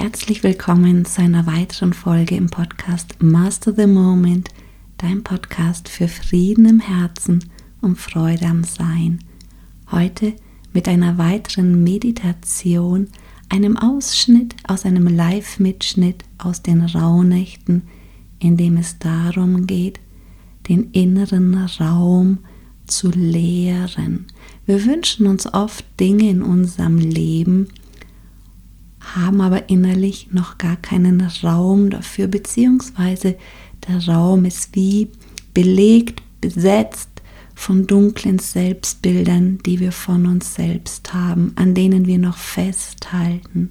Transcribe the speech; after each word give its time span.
Herzlich 0.00 0.44
willkommen 0.44 1.04
zu 1.04 1.22
einer 1.22 1.44
weiteren 1.48 1.92
Folge 1.92 2.36
im 2.36 2.48
Podcast 2.48 3.20
Master 3.20 3.74
the 3.74 3.88
Moment, 3.88 4.48
dein 4.96 5.24
Podcast 5.24 5.88
für 5.88 6.06
Frieden 6.06 6.66
im 6.66 6.78
Herzen 6.78 7.50
und 7.80 7.98
Freude 7.98 8.46
am 8.46 8.62
Sein. 8.62 9.18
Heute 9.90 10.34
mit 10.72 10.86
einer 10.86 11.18
weiteren 11.18 11.82
Meditation, 11.82 13.08
einem 13.48 13.76
Ausschnitt 13.76 14.54
aus 14.68 14.84
einem 14.84 15.08
Live-Mitschnitt 15.08 16.22
aus 16.38 16.62
den 16.62 16.82
Rauhnächten, 16.82 17.82
in 18.38 18.56
dem 18.56 18.76
es 18.76 19.00
darum 19.00 19.66
geht, 19.66 19.98
den 20.68 20.92
inneren 20.92 21.56
Raum 21.80 22.38
zu 22.86 23.10
leeren. 23.10 24.26
Wir 24.64 24.84
wünschen 24.84 25.26
uns 25.26 25.52
oft 25.52 25.84
Dinge 25.98 26.30
in 26.30 26.42
unserem 26.42 26.98
Leben, 26.98 27.66
haben 29.00 29.40
aber 29.40 29.68
innerlich 29.68 30.28
noch 30.32 30.58
gar 30.58 30.76
keinen 30.76 31.20
Raum 31.20 31.90
dafür, 31.90 32.26
beziehungsweise 32.26 33.36
der 33.86 34.06
Raum 34.06 34.44
ist 34.44 34.74
wie 34.74 35.08
belegt, 35.54 36.22
besetzt 36.40 37.08
von 37.54 37.86
dunklen 37.86 38.38
Selbstbildern, 38.38 39.58
die 39.66 39.80
wir 39.80 39.92
von 39.92 40.26
uns 40.26 40.54
selbst 40.54 41.12
haben, 41.12 41.52
an 41.56 41.74
denen 41.74 42.06
wir 42.06 42.18
noch 42.18 42.36
festhalten. 42.36 43.70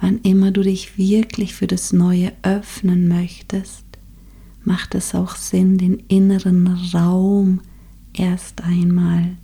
Wann 0.00 0.20
immer 0.22 0.50
du 0.50 0.62
dich 0.62 0.98
wirklich 0.98 1.54
für 1.54 1.66
das 1.66 1.92
Neue 1.92 2.32
öffnen 2.42 3.08
möchtest, 3.08 3.84
macht 4.64 4.94
es 4.94 5.14
auch 5.14 5.36
Sinn, 5.36 5.78
den 5.78 6.02
inneren 6.08 6.66
Raum 6.92 7.60
erst 8.12 8.64
einmal 8.64 9.36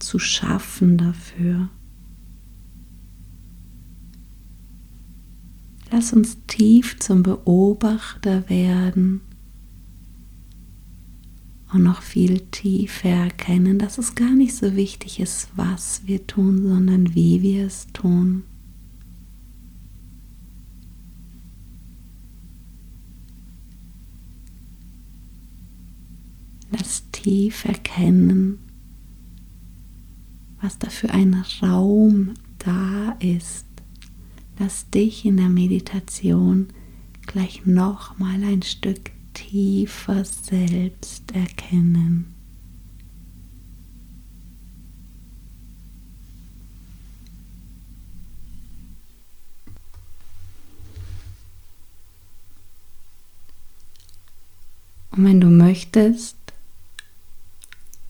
zu 0.00 0.18
schaffen 0.18 0.98
dafür. 0.98 1.68
Lass 5.92 6.14
uns 6.14 6.38
tief 6.46 6.98
zum 7.00 7.22
Beobachter 7.22 8.48
werden 8.48 9.20
und 11.70 11.82
noch 11.82 12.00
viel 12.00 12.40
tiefer 12.50 13.10
erkennen, 13.10 13.78
dass 13.78 13.98
es 13.98 14.14
gar 14.14 14.30
nicht 14.30 14.54
so 14.54 14.74
wichtig 14.74 15.20
ist, 15.20 15.50
was 15.54 16.00
wir 16.06 16.26
tun, 16.26 16.62
sondern 16.62 17.14
wie 17.14 17.42
wir 17.42 17.66
es 17.66 17.88
tun. 17.92 18.44
Lass 26.70 27.04
tief 27.12 27.66
erkennen, 27.66 28.60
was 30.58 30.78
da 30.78 30.88
für 30.88 31.10
ein 31.10 31.44
Raum 31.60 32.32
da 32.56 33.14
ist 33.20 33.66
lass 34.62 34.88
dich 34.90 35.24
in 35.24 35.38
der 35.38 35.48
Meditation 35.48 36.68
gleich 37.26 37.66
noch 37.66 38.16
mal 38.18 38.44
ein 38.44 38.62
Stück 38.62 39.10
tiefer 39.34 40.24
selbst 40.24 41.32
erkennen. 41.32 42.32
Und 55.10 55.24
wenn 55.24 55.40
du 55.40 55.48
möchtest, 55.48 56.36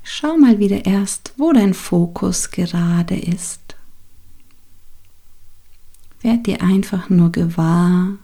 schau 0.02 0.36
mal 0.36 0.58
wieder 0.58 0.84
erst, 0.84 1.32
wo 1.38 1.52
dein 1.52 1.72
Fokus 1.72 2.50
gerade 2.50 3.16
ist. 3.16 3.61
Werd 6.22 6.46
dir 6.46 6.62
einfach 6.62 7.10
nur 7.10 7.32
gewahr, 7.32 8.16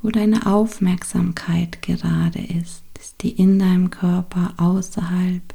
wo 0.00 0.10
deine 0.10 0.46
Aufmerksamkeit 0.46 1.82
gerade 1.82 2.38
ist. 2.38 2.84
Ist 2.96 3.22
die 3.22 3.30
in 3.30 3.58
deinem 3.58 3.90
Körper, 3.90 4.54
außerhalb, 4.56 5.54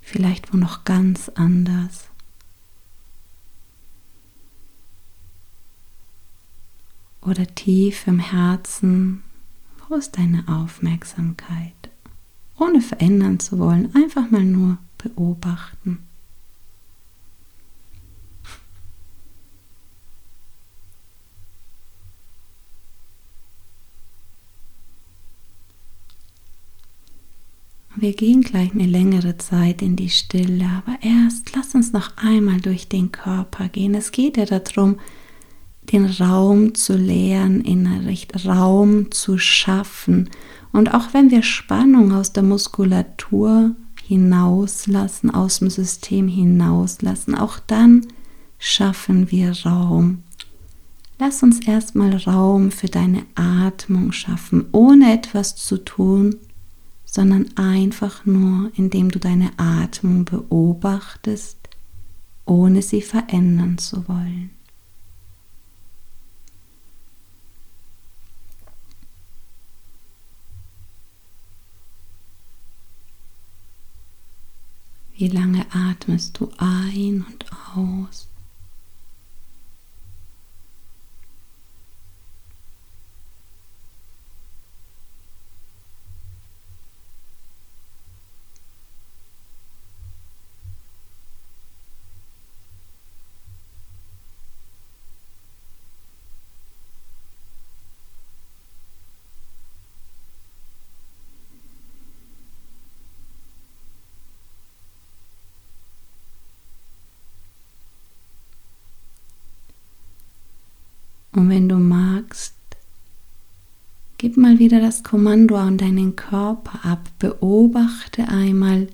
vielleicht 0.00 0.52
wo 0.52 0.56
noch 0.56 0.84
ganz 0.84 1.28
anders? 1.28 2.08
Oder 7.22 7.46
tief 7.54 8.08
im 8.08 8.18
Herzen, 8.18 9.22
wo 9.88 9.94
ist 9.94 10.18
deine 10.18 10.48
Aufmerksamkeit? 10.48 11.79
Ohne 12.60 12.80
verändern 12.80 13.40
zu 13.40 13.58
wollen, 13.58 13.94
einfach 13.94 14.30
mal 14.30 14.44
nur 14.44 14.78
beobachten. 14.98 15.98
Wir 27.96 28.14
gehen 28.14 28.40
gleich 28.40 28.72
eine 28.72 28.86
längere 28.86 29.36
Zeit 29.36 29.82
in 29.82 29.94
die 29.94 30.08
Stille, 30.08 30.64
aber 30.64 30.96
erst 31.02 31.54
lass 31.54 31.74
uns 31.74 31.92
noch 31.92 32.16
einmal 32.16 32.58
durch 32.60 32.88
den 32.88 33.12
Körper 33.12 33.68
gehen. 33.68 33.94
Es 33.94 34.10
geht 34.10 34.38
ja 34.38 34.46
darum, 34.46 34.98
den 35.92 36.06
Raum 36.06 36.74
zu 36.74 36.96
leeren, 36.96 37.62
innerlich 37.62 38.28
Raum 38.44 39.10
zu 39.10 39.38
schaffen 39.38 40.28
und 40.72 40.94
auch 40.94 41.12
wenn 41.12 41.30
wir 41.30 41.42
Spannung 41.42 42.12
aus 42.12 42.32
der 42.32 42.42
Muskulatur 42.42 43.74
hinauslassen, 44.06 45.30
aus 45.30 45.58
dem 45.58 45.70
System 45.70 46.28
hinauslassen, 46.28 47.34
auch 47.34 47.58
dann 47.58 48.06
schaffen 48.58 49.30
wir 49.30 49.52
Raum. 49.64 50.22
Lass 51.18 51.42
uns 51.42 51.60
erstmal 51.60 52.16
Raum 52.16 52.70
für 52.70 52.88
deine 52.88 53.24
Atmung 53.34 54.12
schaffen, 54.12 54.66
ohne 54.72 55.12
etwas 55.12 55.56
zu 55.56 55.76
tun, 55.76 56.36
sondern 57.04 57.46
einfach 57.56 58.24
nur, 58.24 58.70
indem 58.76 59.10
du 59.10 59.18
deine 59.18 59.50
Atmung 59.56 60.24
beobachtest, 60.24 61.58
ohne 62.46 62.82
sie 62.82 63.02
verändern 63.02 63.78
zu 63.78 64.08
wollen. 64.08 64.50
Wie 75.20 75.28
lange 75.28 75.66
atmest 75.70 76.40
du 76.40 76.50
ein 76.56 77.26
und 77.30 77.44
aus? 77.76 78.30
Und 111.40 111.48
wenn 111.48 111.70
du 111.70 111.76
magst, 111.76 112.54
gib 114.18 114.36
mal 114.36 114.58
wieder 114.58 114.78
das 114.78 115.02
Kommando 115.02 115.56
an 115.56 115.78
deinen 115.78 116.14
Körper 116.14 116.84
ab. 116.84 117.08
Beobachte 117.18 118.28
einmal, 118.28 118.88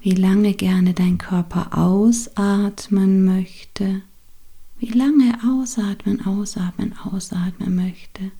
wie 0.00 0.12
lange 0.14 0.54
gerne 0.54 0.94
dein 0.94 1.18
Körper 1.18 1.76
ausatmen 1.76 3.26
möchte, 3.26 4.00
wie 4.78 4.88
lange 4.88 5.38
ausatmen, 5.46 6.24
ausatmen, 6.24 6.94
ausatmen 7.04 7.74
möchte, 7.74 8.30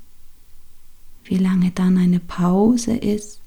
wie 1.24 1.36
lange 1.36 1.72
dann 1.72 1.98
eine 1.98 2.20
Pause 2.20 2.96
ist, 2.96 3.42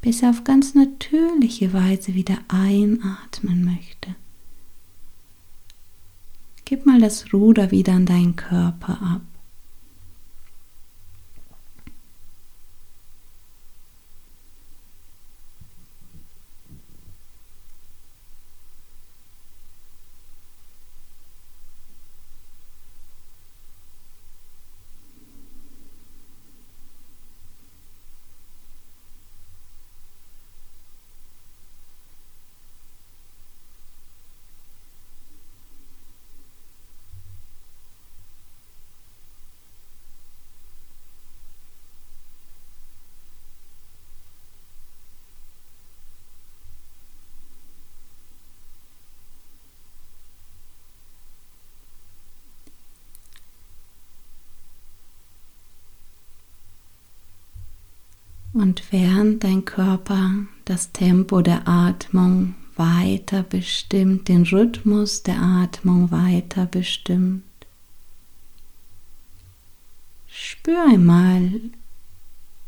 bis 0.00 0.22
er 0.22 0.30
auf 0.30 0.42
ganz 0.42 0.74
natürliche 0.74 1.74
Weise 1.74 2.14
wieder 2.14 2.38
einatmen 2.48 3.62
möchte. 3.62 4.14
Gib 6.64 6.86
mal 6.86 7.00
das 7.00 7.32
Ruder 7.32 7.70
wieder 7.70 7.92
an 7.92 8.06
deinen 8.06 8.36
Körper 8.36 8.98
ab. 9.02 9.20
Und 58.54 58.84
während 58.92 59.42
dein 59.42 59.64
Körper 59.64 60.30
das 60.64 60.92
Tempo 60.92 61.42
der 61.42 61.66
Atmung 61.66 62.54
weiter 62.76 63.42
bestimmt, 63.42 64.28
den 64.28 64.44
Rhythmus 64.44 65.24
der 65.24 65.42
Atmung 65.42 66.12
weiter 66.12 66.64
bestimmt, 66.66 67.42
spür 70.28 70.86
einmal 70.88 71.60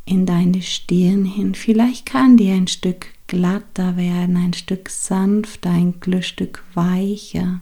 in 0.04 0.26
deine 0.26 0.60
Stirn 0.60 1.24
hin. 1.24 1.54
Vielleicht 1.54 2.04
kann 2.04 2.36
die 2.36 2.50
ein 2.50 2.66
Stück 2.66 3.06
glatter 3.28 3.96
werden, 3.96 4.36
ein 4.36 4.54
Stück 4.54 4.90
sanfter, 4.90 5.70
ein 5.70 5.94
Stück 6.20 6.64
weicher. 6.74 7.60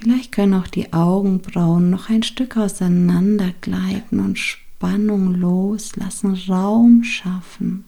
Vielleicht 0.00 0.32
können 0.32 0.54
auch 0.54 0.66
die 0.66 0.92
Augenbrauen 0.94 1.90
noch 1.90 2.08
ein 2.08 2.22
Stück 2.22 2.56
auseinander 2.56 3.52
gleiten 3.60 4.20
und 4.20 4.38
Spannung 4.38 5.34
loslassen, 5.34 6.32
Raum 6.48 7.04
schaffen. 7.04 7.84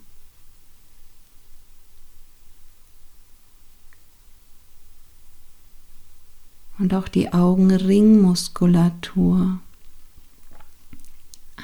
Und 6.79 6.93
auch 6.93 7.09
die 7.09 7.33
Augenringmuskulatur 7.33 9.59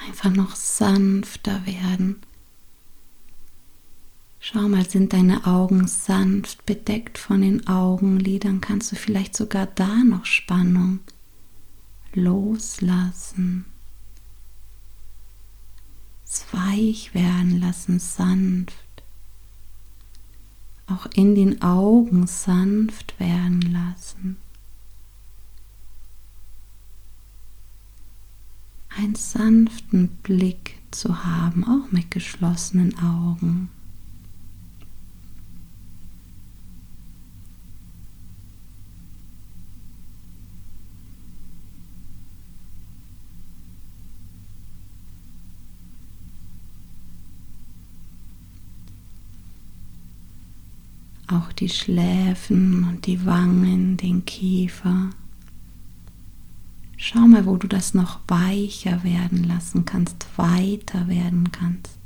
einfach 0.06 0.30
noch 0.30 0.56
sanfter 0.56 1.66
werden. 1.66 2.22
Schau 4.40 4.68
mal, 4.68 4.88
sind 4.88 5.12
deine 5.12 5.46
Augen 5.46 5.88
sanft 5.88 6.64
bedeckt 6.64 7.18
von 7.18 7.40
den 7.40 7.66
Augenlidern? 7.66 8.60
Kannst 8.60 8.92
du 8.92 8.96
vielleicht 8.96 9.36
sogar 9.36 9.66
da 9.66 10.04
noch 10.04 10.24
Spannung 10.24 11.00
loslassen? 12.14 13.64
Es 16.24 16.44
weich 16.52 17.14
werden 17.14 17.58
lassen, 17.60 17.98
sanft. 17.98 18.74
Auch 20.86 21.06
in 21.14 21.34
den 21.34 21.60
Augen 21.62 22.26
sanft 22.26 23.18
werden 23.18 23.60
lassen. 23.62 24.36
Einen 28.88 29.14
sanften 29.14 30.08
Blick 30.22 30.78
zu 30.90 31.24
haben, 31.24 31.64
auch 31.64 31.92
mit 31.92 32.10
geschlossenen 32.10 32.98
Augen. 32.98 33.70
Auch 51.28 51.52
die 51.52 51.68
Schläfen 51.68 52.84
und 52.84 53.06
die 53.06 53.24
Wangen, 53.26 53.96
den 53.96 54.24
Kiefer. 54.24 55.10
Schau 56.96 57.20
mal, 57.20 57.46
wo 57.46 57.56
du 57.56 57.68
das 57.68 57.94
noch 57.94 58.20
weicher 58.26 59.04
werden 59.04 59.44
lassen 59.44 59.84
kannst, 59.84 60.26
weiter 60.36 61.06
werden 61.06 61.52
kannst. 61.52 61.96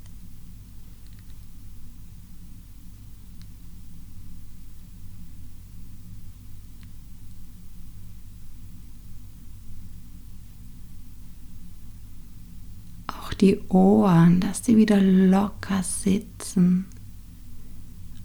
Auch 13.06 13.32
die 13.32 13.60
Ohren, 13.68 14.40
dass 14.40 14.64
sie 14.64 14.76
wieder 14.76 15.00
locker 15.00 15.82
sitzen 15.82 16.86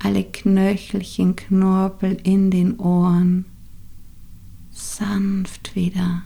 alle 0.08 0.24
Knöchelchen, 0.24 1.36
Knorpel 1.36 2.18
in 2.24 2.50
den 2.50 2.80
Ohren 2.80 3.44
sanft 4.72 5.76
wieder 5.76 6.22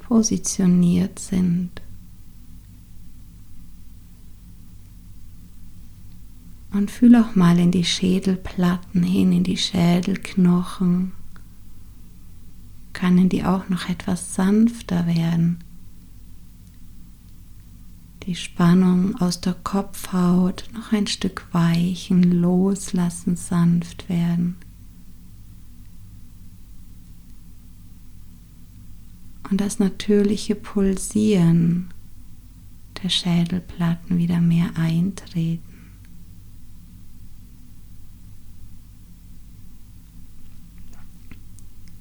positioniert 0.00 1.20
sind. 1.20 1.70
Und 6.72 6.90
fühl 6.90 7.14
auch 7.14 7.36
mal 7.36 7.56
in 7.60 7.70
die 7.70 7.84
Schädelplatten 7.84 9.04
hin, 9.04 9.30
in 9.30 9.44
die 9.44 9.56
Schädelknochen. 9.56 11.12
Können 12.92 13.28
die 13.28 13.44
auch 13.44 13.68
noch 13.68 13.88
etwas 13.88 14.34
sanfter 14.34 15.06
werden? 15.06 15.62
Die 18.28 18.34
Spannung 18.34 19.16
aus 19.22 19.40
der 19.40 19.54
Kopfhaut 19.54 20.68
noch 20.74 20.92
ein 20.92 21.06
Stück 21.06 21.46
weichen, 21.52 22.30
loslassen, 22.30 23.36
sanft 23.36 24.10
werden. 24.10 24.56
Und 29.48 29.62
das 29.62 29.78
natürliche 29.78 30.54
Pulsieren 30.54 31.88
der 33.02 33.08
Schädelplatten 33.08 34.18
wieder 34.18 34.42
mehr 34.42 34.76
eintreten. 34.76 35.62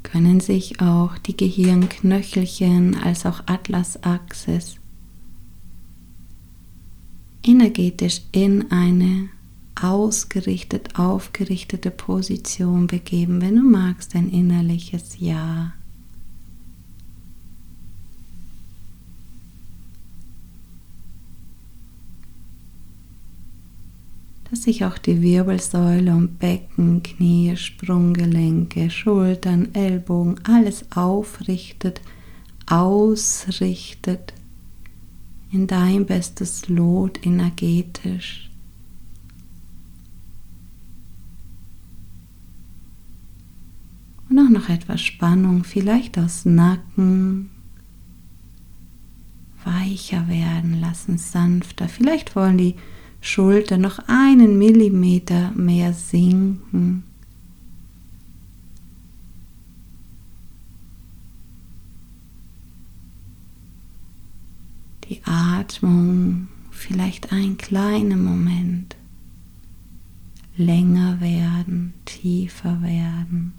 Können 0.03 0.41
sich 0.41 0.81
auch 0.81 1.17
die 1.19 1.37
Gehirnknöchelchen 1.37 3.01
als 3.01 3.25
auch 3.25 3.43
Atlasachsis 3.45 4.77
energetisch 7.47 8.21
in 8.31 8.71
eine 8.71 9.29
ausgerichtet, 9.79 10.97
aufgerichtete 10.97 11.91
Position 11.91 12.87
begeben, 12.87 13.41
wenn 13.41 13.55
du 13.55 13.63
magst, 13.63 14.15
ein 14.15 14.29
innerliches 14.29 15.19
Ja. 15.19 15.73
dass 24.49 24.63
sich 24.63 24.85
auch 24.85 24.97
die 24.97 25.21
Wirbelsäule 25.21 26.15
und 26.15 26.39
Becken, 26.39 27.03
Knie, 27.03 27.57
Sprunggelenke, 27.57 28.89
Schultern, 28.89 29.75
Ellbogen, 29.75 30.39
alles 30.45 30.85
aufrichtet, 30.95 31.99
ausrichtet 32.65 34.33
in 35.51 35.67
dein 35.67 36.05
bestes 36.05 36.67
Lot 36.67 37.25
energetisch. 37.25 38.49
Und 44.29 44.39
auch 44.39 44.49
noch 44.49 44.69
etwas 44.69 45.01
Spannung, 45.01 45.63
vielleicht 45.63 46.17
aus 46.17 46.43
Nacken, 46.43 47.49
weicher 49.63 50.27
werden 50.27 50.79
lassen, 50.79 51.17
sanfter. 51.17 51.87
Vielleicht 51.87 52.35
wollen 52.35 52.57
die 52.57 52.75
Schultern 53.21 53.81
noch 53.81 53.99
einen 54.07 54.57
Millimeter 54.57 55.51
mehr 55.51 55.93
sinken. 55.93 57.03
Die 65.09 65.21
Atmung 65.23 66.47
vielleicht 66.71 67.31
ein 67.31 67.57
kleiner 67.57 68.17
Moment 68.17 68.95
länger 70.57 71.21
werden, 71.21 71.93
tiefer 72.05 72.81
werden. 72.81 73.53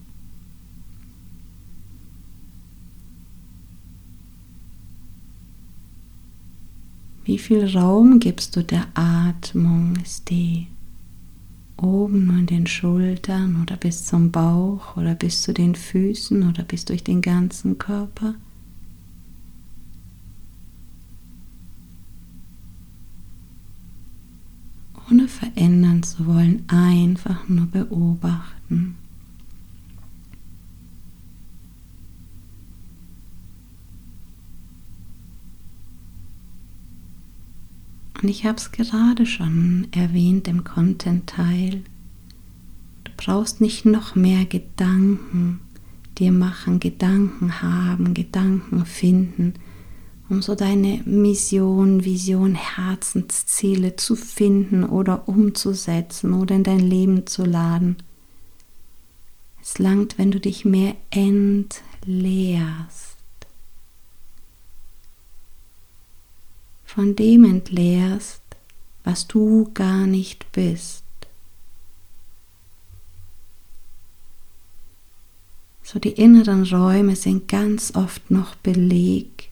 Wie 7.25 7.39
viel 7.39 7.67
Raum 7.77 8.21
gibst 8.21 8.57
du 8.57 8.65
der 8.65 8.87
Atmung? 8.95 9.97
Ist 10.03 10.31
die 10.31 10.67
oben 11.77 12.31
in 12.39 12.47
den 12.47 12.67
Schultern 12.67 13.63
oder 13.63 13.77
bis 13.77 14.07
zum 14.07 14.33
Bauch 14.33 14.97
oder 14.97 15.15
bis 15.15 15.43
zu 15.43 15.53
den 15.53 15.75
Füßen 15.75 16.49
oder 16.49 16.65
bis 16.65 16.87
durch 16.87 17.05
den 17.05 17.21
ganzen 17.21 17.79
Körper? 17.79 18.35
ohne 25.11 25.29
verändern 25.99 26.03
zu 26.03 26.27
wollen, 26.27 26.65
einfach 26.69 27.49
nur 27.49 27.67
beobachten. 27.67 28.97
Und 38.21 38.29
ich 38.29 38.45
habe 38.45 38.57
es 38.57 38.73
gerade 38.73 39.27
schon 39.27 39.87
erwähnt 39.93 40.49
im 40.49 40.65
Content-Teil. 40.65 41.83
Du 43.05 43.13
brauchst 43.17 43.61
nicht 43.61 43.85
noch 43.85 44.17
mehr 44.17 44.45
Gedanken, 44.45 45.61
dir 46.19 46.33
machen, 46.33 46.81
Gedanken 46.81 47.63
haben, 47.63 48.15
Gedanken 48.15 48.85
finden, 48.85 49.55
um 50.29 50.43
so 50.43 50.55
deine 50.55 51.03
Mission, 51.05 52.05
Vision, 52.05 52.55
Herzensziele 52.55 53.97
zu 53.97 54.15
finden 54.15 54.85
oder 54.85 55.29
umzusetzen 55.29 56.35
oder 56.35 56.55
in 56.55 56.65
dein 56.65 56.81
Leben 56.81 57.27
zu 57.27 57.45
laden. 57.45 57.97
Es 59.63 59.79
langt, 59.79 60.19
wenn 60.19 60.31
du 60.31 60.39
dich 60.39 60.65
mehr 60.65 60.97
entleerst. 61.11 63.17
Von 66.85 67.17
dem 67.17 67.45
entleerst, 67.45 68.43
was 69.05 69.29
du 69.29 69.71
gar 69.73 70.07
nicht 70.07 70.51
bist. 70.53 71.05
So 75.83 75.99
die 75.99 76.13
inneren 76.13 76.65
Räume 76.65 77.17
sind 77.17 77.49
ganz 77.49 77.95
oft 77.95 78.31
noch 78.31 78.57
belegt 78.57 79.49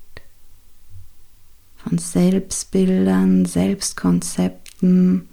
von 1.86 1.98
Selbstbildern, 1.98 3.44
Selbstkonzepten, 3.44 5.28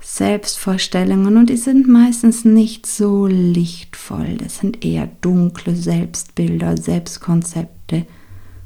Selbstvorstellungen 0.00 1.36
und 1.36 1.50
die 1.50 1.56
sind 1.56 1.88
meistens 1.88 2.44
nicht 2.44 2.86
so 2.86 3.26
lichtvoll. 3.26 4.36
Das 4.36 4.58
sind 4.58 4.84
eher 4.84 5.08
dunkle 5.20 5.74
Selbstbilder, 5.74 6.76
Selbstkonzepte 6.76 8.06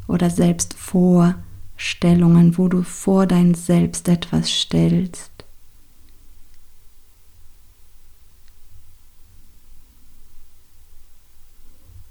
oder 0.06 0.28
Selbstvorstellungen, 0.28 2.58
wo 2.58 2.68
du 2.68 2.82
vor 2.82 3.26
dein 3.26 3.54
Selbst 3.54 4.06
etwas 4.08 4.50
stellst. 4.50 5.43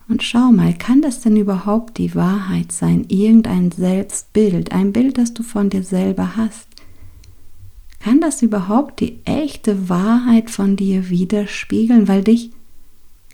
Und 0.08 0.22
schau 0.22 0.52
mal, 0.52 0.74
kann 0.74 1.02
das 1.02 1.22
denn 1.22 1.38
überhaupt 1.38 1.98
die 1.98 2.14
Wahrheit 2.14 2.72
sein? 2.72 3.06
Irgendein 3.08 3.72
Selbstbild, 3.72 4.72
ein 4.72 4.92
Bild, 4.92 5.18
das 5.18 5.34
du 5.34 5.44
von 5.44 5.70
dir 5.70 5.84
selber 5.84 6.36
hast. 6.36 6.68
Kann 8.00 8.20
das 8.20 8.42
überhaupt 8.42 9.00
die 9.00 9.20
echte 9.24 9.88
Wahrheit 9.88 10.50
von 10.50 10.76
dir 10.76 11.10
widerspiegeln? 11.10 12.10
Weil 12.10 12.22
dich 12.22 12.52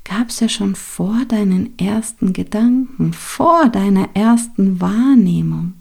gab 0.04 0.30
es 0.30 0.40
ja 0.40 0.50
schon 0.50 0.76
vor 0.76 1.26
deinen 1.28 1.78
ersten 1.80 2.34
Gedanken, 2.34 3.14
vor 3.14 3.70
deiner 3.70 4.10
ersten 4.16 4.80
Wahrnehmung. 4.80 5.74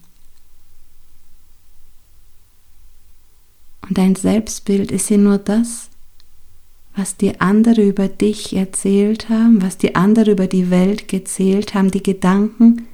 Und 3.89 3.99
dein 3.99 4.15
Selbstbild 4.15 4.91
ist 4.91 5.11
ja 5.11 5.19
nur 5.19 5.39
das, 5.39 5.91
was 6.99 7.17
die 7.17 7.41
andere 7.41 7.87
über 7.87 8.09
dich 8.09 8.57
erzählt 8.57 9.29
haben, 9.29 9.63
was 9.63 9.79
die 9.79 9.95
andere 9.95 10.33
über 10.33 10.49
die 10.49 10.69
Welt 10.69 11.07
gezählt 11.07 11.75
haben, 11.75 11.93
die 11.93 12.03
Gedanken 12.03 12.89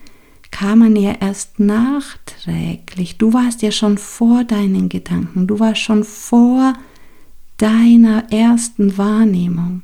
kamen 0.50 0.94
ja 0.94 1.14
erst 1.20 1.58
nachträglich. 1.58 3.16
Du 3.16 3.32
warst 3.32 3.62
ja 3.62 3.72
schon 3.72 3.96
vor 3.96 4.44
deinen 4.44 4.90
Gedanken, 4.90 5.46
du 5.46 5.58
warst 5.58 5.80
schon 5.80 6.04
vor 6.04 6.74
deiner 7.56 8.30
ersten 8.30 8.98
Wahrnehmung. 8.98 9.82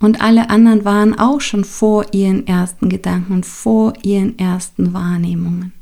Und 0.00 0.22
alle 0.22 0.48
anderen 0.48 0.84
waren 0.84 1.18
auch 1.18 1.40
schon 1.40 1.64
vor 1.64 2.06
ihren 2.12 2.46
ersten 2.46 2.88
Gedanken 2.88 3.42
vor 3.42 3.92
ihren 4.02 4.38
ersten 4.38 4.94
Wahrnehmungen. 4.94 5.72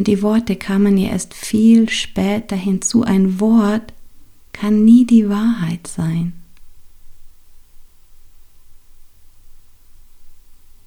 Und 0.00 0.06
die 0.06 0.22
Worte 0.22 0.56
kamen 0.56 0.96
ja 0.96 1.10
erst 1.10 1.34
viel 1.34 1.90
später 1.90 2.56
hinzu. 2.56 3.02
Ein 3.02 3.38
Wort 3.38 3.92
kann 4.50 4.82
nie 4.82 5.04
die 5.04 5.28
Wahrheit 5.28 5.86
sein. 5.86 6.32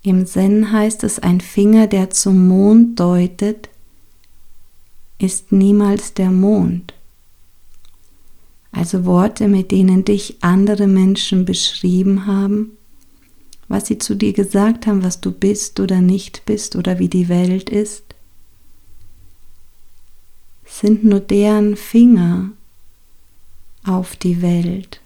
Im 0.02 0.26
Zen 0.26 0.72
heißt 0.72 1.04
es, 1.04 1.20
ein 1.20 1.42
Finger, 1.42 1.86
der 1.86 2.10
zum 2.10 2.48
Mond 2.48 3.00
deutet, 3.00 3.70
ist 5.20 5.52
niemals 5.52 6.16
der 6.16 6.32
Mond. 6.32 6.96
Also 8.72 9.06
Worte, 9.06 9.48
mit 9.48 9.70
denen 9.70 10.06
dich 10.06 10.38
andere 10.42 10.88
Menschen 10.88 11.46
beschrieben 11.46 12.26
haben, 12.26 12.72
was 13.68 13.86
sie 13.86 14.00
zu 14.00 14.16
dir 14.16 14.34
gesagt 14.34 14.88
haben, 14.88 15.04
was 15.04 15.22
du 15.22 15.32
bist 15.32 15.80
oder 15.80 16.02
nicht 16.02 16.48
bist 16.48 16.76
oder 16.76 16.98
wie 16.98 17.10
die 17.10 17.30
Welt 17.30 17.70
ist, 17.70 18.13
sind 20.66 21.04
nur 21.04 21.20
deren 21.20 21.76
Finger 21.76 22.52
auf 23.86 24.16
die 24.16 24.42
Welt. 24.42 25.02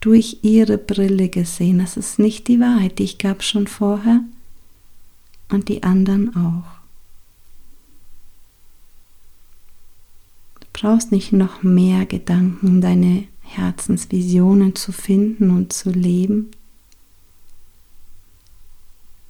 Durch 0.00 0.38
ihre 0.42 0.78
Brille 0.78 1.28
gesehen. 1.28 1.78
Das 1.78 1.96
ist 1.96 2.18
nicht 2.18 2.48
die 2.48 2.60
Wahrheit, 2.60 2.98
die 2.98 3.04
ich 3.04 3.18
gab 3.18 3.42
schon 3.42 3.66
vorher 3.66 4.20
und 5.50 5.68
die 5.68 5.82
anderen 5.82 6.34
auch. 6.36 6.76
Du 10.60 10.66
brauchst 10.72 11.10
nicht 11.10 11.32
noch 11.32 11.62
mehr 11.62 12.06
Gedanken, 12.06 12.80
deine 12.80 13.24
Herzensvisionen 13.40 14.74
zu 14.74 14.92
finden 14.92 15.50
und 15.50 15.72
zu 15.72 15.90
leben. 15.90 16.50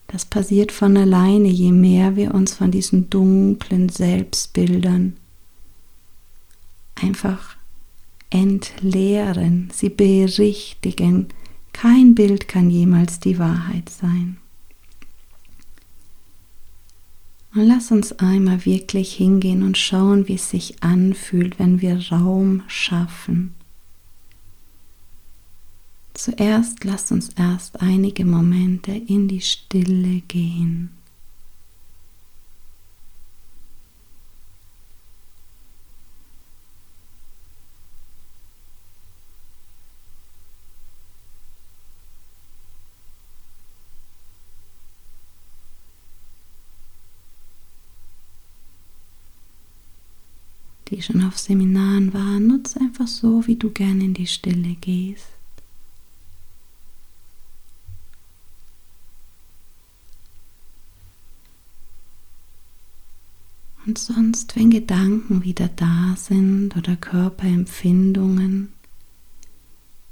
Das 0.09 0.25
passiert 0.25 0.71
von 0.71 0.97
alleine, 0.97 1.49
je 1.49 1.73
mehr 1.73 2.17
wir 2.17 2.35
uns 2.35 2.55
von 2.55 2.71
diesen 2.71 3.11
dunklen 3.11 3.89
Selbstbildern 3.89 5.17
einfach 6.95 7.57
entleeren, 8.31 9.69
sie 9.73 9.89
berichtigen. 9.89 11.29
Kein 11.73 12.15
Bild 12.15 12.49
kann 12.49 12.71
jemals 12.71 13.21
die 13.21 13.39
Wahrheit 13.39 13.89
sein. 13.89 14.39
Und 17.55 17.67
lass 17.67 17.91
uns 17.91 18.13
einmal 18.13 18.65
wirklich 18.65 19.15
hingehen 19.15 19.63
und 19.63 19.79
schauen, 19.79 20.29
wie 20.29 20.35
es 20.35 20.51
sich 20.51 20.83
anfühlt, 20.83 21.59
wenn 21.59 21.81
wir 21.81 22.11
Raum 22.11 22.63
schaffen 22.69 23.55
Zuerst 26.17 26.83
lasst 26.83 27.13
uns 27.13 27.29
erst 27.37 27.81
einige 27.83 28.25
Momente 28.25 28.91
in 28.91 29.29
die 29.29 29.43
Stille 29.43 30.23
gehen. 30.27 30.91
die 50.89 51.03
schon 51.03 51.25
auf 51.25 51.37
Seminaren 51.37 52.15
waren, 52.15 52.47
nutze 52.47 52.81
einfach 52.81 53.09
so, 53.09 53.47
wie 53.47 53.57
du 53.57 53.71
gerne 53.71 54.05
in 54.05 54.15
die 54.15 54.27
Stille 54.27 54.77
gehst. 54.81 55.36
Und 63.87 63.99
sonst, 63.99 64.57
wenn 64.57 64.71
Gedanken 64.71 65.45
wieder 65.45 65.69
da 65.69 66.17
sind 66.17 66.77
oder 66.77 66.97
Körperempfindungen, 66.97 68.73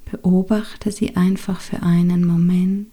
beobachte 0.08 0.92
sie 0.92 1.16
einfach 1.16 1.60
für 1.60 1.82
einen 1.82 2.24
Moment. 2.24 2.88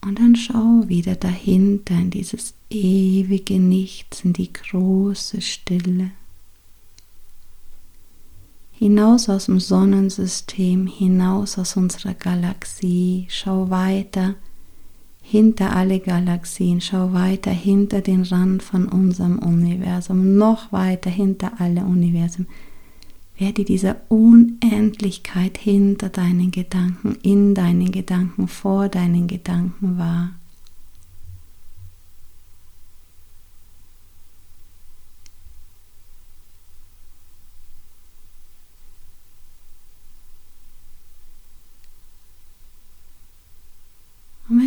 Und 0.00 0.18
dann 0.18 0.34
schau 0.34 0.88
wieder 0.88 1.14
dahinter 1.14 1.94
in 1.94 2.10
dieses 2.10 2.54
ewige 2.70 3.60
Nichts, 3.60 4.24
in 4.24 4.32
die 4.32 4.50
große 4.50 5.42
Stille. 5.42 6.12
Hinaus 8.72 9.28
aus 9.28 9.44
dem 9.44 9.60
Sonnensystem, 9.60 10.86
hinaus 10.86 11.58
aus 11.58 11.76
unserer 11.76 12.14
Galaxie, 12.14 13.26
schau 13.28 13.68
weiter 13.68 14.36
hinter 15.30 15.76
alle 15.76 16.00
Galaxien, 16.00 16.80
schau 16.80 17.12
weiter 17.12 17.52
hinter 17.52 18.00
den 18.00 18.24
Rand 18.24 18.64
von 18.64 18.88
unserem 18.88 19.38
Universum, 19.38 20.36
noch 20.36 20.72
weiter 20.72 21.08
hinter 21.08 21.52
alle 21.60 21.84
Universen. 21.84 22.48
Werde 23.38 23.64
dieser 23.64 23.96
Unendlichkeit 24.08 25.56
hinter 25.56 26.08
deinen 26.08 26.50
Gedanken, 26.50 27.16
in 27.22 27.54
deinen 27.54 27.92
Gedanken, 27.92 28.48
vor 28.48 28.88
deinen 28.88 29.28
Gedanken 29.28 29.98
wahr. 29.98 30.32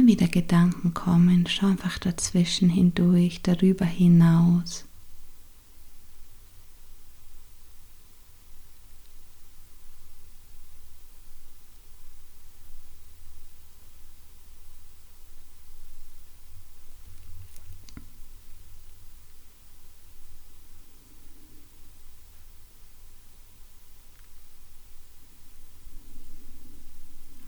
wenn 0.03 0.07
wieder 0.23 0.31
Gedanken 0.31 0.93
kommen, 0.93 1.45
schau 1.47 1.67
einfach 1.67 1.97
dazwischen 1.99 2.69
hindurch, 2.69 3.41
darüber 3.41 3.85
hinaus. 3.85 4.85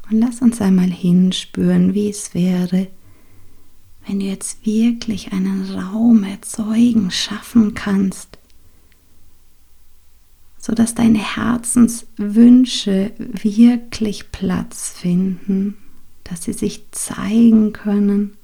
Und 0.09 0.19
lass 0.19 0.41
uns 0.41 0.61
einmal 0.61 0.89
hinspüren, 0.89 1.93
wie 1.93 2.09
es 2.09 2.33
wäre, 2.33 2.87
wenn 4.05 4.19
du 4.19 4.25
jetzt 4.25 4.65
wirklich 4.65 5.33
einen 5.33 5.71
Raum 5.71 6.23
erzeugen, 6.23 7.09
schaffen 7.09 7.73
kannst, 7.73 8.37
sodass 10.59 10.93
deine 10.93 11.17
Herzenswünsche 11.17 13.13
wirklich 13.17 14.31
Platz 14.31 14.91
finden, 14.91 15.75
dass 16.23 16.43
sie 16.43 16.53
sich 16.53 16.85
zeigen 16.91 17.73
können. 17.73 18.37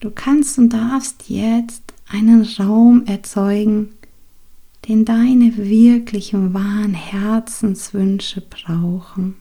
Du 0.00 0.10
kannst 0.10 0.58
und 0.58 0.72
darfst 0.72 1.28
jetzt 1.28 1.94
einen 2.08 2.42
Raum 2.42 3.04
erzeugen, 3.06 3.90
den 4.88 5.04
deine 5.04 5.56
wirklichen 5.56 6.54
wahren 6.54 6.94
Herzenswünsche 6.94 8.40
brauchen. 8.40 9.36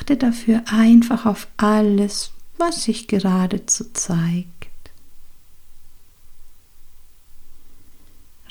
Achte 0.00 0.16
dafür 0.16 0.62
einfach 0.66 1.26
auf 1.26 1.46
alles, 1.58 2.32
was 2.56 2.84
sich 2.84 3.06
geradezu 3.06 3.84
zeigt. 3.92 4.46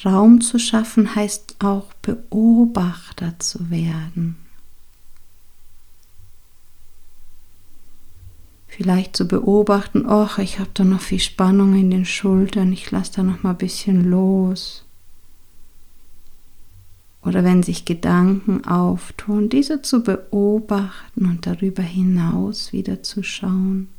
Raum 0.05 0.41
zu 0.41 0.59
schaffen 0.59 1.15
heißt 1.15 1.55
auch 1.57 1.91
Beobachter 2.03 3.39
zu 3.39 3.71
werden. 3.71 4.37
Vielleicht 8.67 9.17
zu 9.17 9.27
beobachten, 9.27 10.05
ach, 10.07 10.37
ich 10.37 10.59
habe 10.59 10.69
da 10.75 10.83
noch 10.83 11.01
viel 11.01 11.19
Spannung 11.19 11.73
in 11.73 11.89
den 11.89 12.05
Schultern, 12.05 12.71
ich 12.71 12.91
lasse 12.91 13.13
da 13.15 13.23
noch 13.23 13.41
mal 13.41 13.51
ein 13.51 13.57
bisschen 13.57 14.09
los 14.09 14.85
oder 17.23 17.43
wenn 17.43 17.63
sich 17.63 17.85
Gedanken 17.85 18.65
auftun, 18.65 19.49
diese 19.49 19.81
zu 19.81 20.03
beobachten 20.03 21.25
und 21.25 21.45
darüber 21.45 21.83
hinaus 21.83 22.71
wieder 22.71 23.03
zu 23.03 23.23
schauen. 23.23 23.89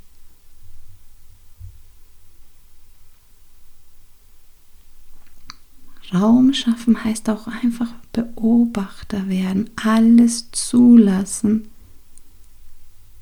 Raum 6.13 6.53
schaffen 6.53 7.03
heißt 7.03 7.29
auch 7.29 7.47
einfach 7.47 7.93
Beobachter 8.11 9.29
werden, 9.29 9.69
alles 9.81 10.51
zulassen, 10.51 11.69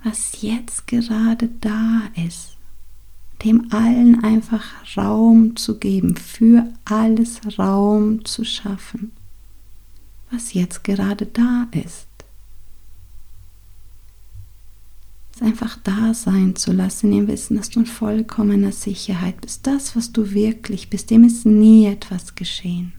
was 0.04 0.42
jetzt 0.42 0.88
gerade 0.88 1.50
da 1.62 2.02
ist. 2.16 2.56
Dem 3.44 3.72
allen 3.72 4.24
einfach 4.24 4.66
Raum 4.98 5.56
zu 5.56 5.78
geben, 5.78 6.16
für 6.16 6.68
alles 6.84 7.60
Raum 7.60 8.26
zu 8.26 8.44
schaffen 8.44 9.12
was 10.32 10.54
jetzt 10.54 10.84
gerade 10.84 11.26
da 11.26 11.68
ist. 11.72 12.08
Es 15.34 15.42
einfach 15.42 15.78
da 15.84 16.13
sein 16.13 16.56
zu 16.56 16.72
lassen, 16.72 17.13
im 17.13 17.28
Wissen, 17.28 17.58
dass 17.58 17.70
du 17.70 17.80
in 17.80 17.86
vollkommener 17.86 18.72
Sicherheit 18.72 19.39
bist. 19.42 19.65
Das, 19.65 19.96
was 19.96 20.12
du 20.12 20.32
wirklich 20.32 20.89
bist, 20.89 21.10
dem 21.10 21.24
ist 21.24 21.46
nie 21.46 21.86
etwas 21.86 22.36
geschehen. 22.36 22.94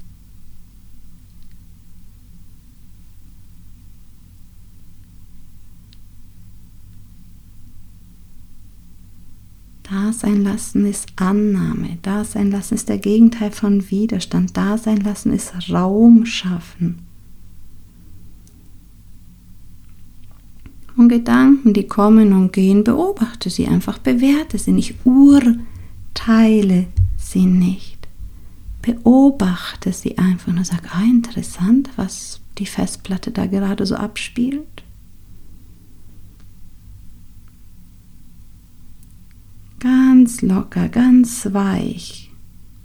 Da 9.82 10.12
sein 10.12 10.44
lassen 10.44 10.86
ist 10.86 11.08
Annahme, 11.16 11.98
da 12.02 12.24
sein 12.24 12.52
lassen 12.52 12.74
ist 12.74 12.88
der 12.88 12.98
Gegenteil 12.98 13.50
von 13.50 13.90
Widerstand, 13.90 14.56
da 14.56 14.78
sein 14.78 14.98
lassen 14.98 15.32
ist 15.32 15.52
Raum 15.72 16.26
schaffen. 16.26 17.09
Und 21.00 21.08
Gedanken, 21.08 21.72
die 21.72 21.86
kommen 21.86 22.34
und 22.34 22.52
gehen, 22.52 22.84
beobachte 22.84 23.48
sie 23.48 23.66
einfach, 23.66 23.96
bewerte 23.96 24.58
sie 24.58 24.72
nicht, 24.72 24.96
urteile 25.06 26.88
sie 27.16 27.46
nicht. 27.46 28.06
Beobachte 28.82 29.94
sie 29.94 30.18
einfach 30.18 30.48
und 30.48 30.66
sag, 30.66 30.94
ah, 30.94 31.02
interessant, 31.02 31.88
was 31.96 32.42
die 32.58 32.66
Festplatte 32.66 33.30
da 33.30 33.46
gerade 33.46 33.86
so 33.86 33.94
abspielt. 33.94 34.82
Ganz 39.78 40.42
locker, 40.42 40.90
ganz 40.90 41.48
weich, 41.54 42.30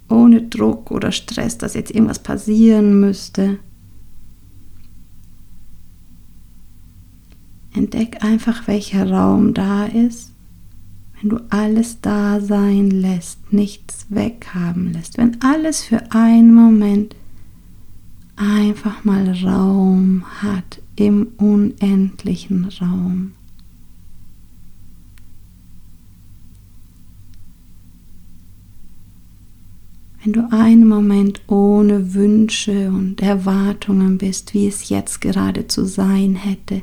ohne 0.08 0.40
Druck 0.40 0.90
oder 0.90 1.12
Stress, 1.12 1.58
dass 1.58 1.74
jetzt 1.74 1.90
irgendwas 1.90 2.20
passieren 2.20 2.98
müsste. 2.98 3.58
Entdeck 7.76 8.24
einfach, 8.24 8.66
welcher 8.66 9.10
Raum 9.10 9.52
da 9.52 9.84
ist, 9.84 10.32
wenn 11.20 11.30
du 11.30 11.40
alles 11.50 12.00
da 12.00 12.40
sein 12.40 12.90
lässt, 12.90 13.52
nichts 13.52 14.06
weghaben 14.08 14.92
lässt, 14.92 15.18
wenn 15.18 15.40
alles 15.42 15.82
für 15.82 16.12
einen 16.12 16.54
Moment 16.54 17.14
einfach 18.36 19.04
mal 19.04 19.30
Raum 19.44 20.24
hat 20.42 20.80
im 20.96 21.28
unendlichen 21.36 22.66
Raum. 22.80 23.32
Wenn 30.22 30.32
du 30.32 30.48
einen 30.50 30.88
Moment 30.88 31.42
ohne 31.46 32.14
Wünsche 32.14 32.88
und 32.88 33.22
Erwartungen 33.22 34.18
bist, 34.18 34.54
wie 34.54 34.66
es 34.66 34.88
jetzt 34.88 35.20
gerade 35.20 35.68
zu 35.68 35.84
sein 35.84 36.34
hätte, 36.34 36.82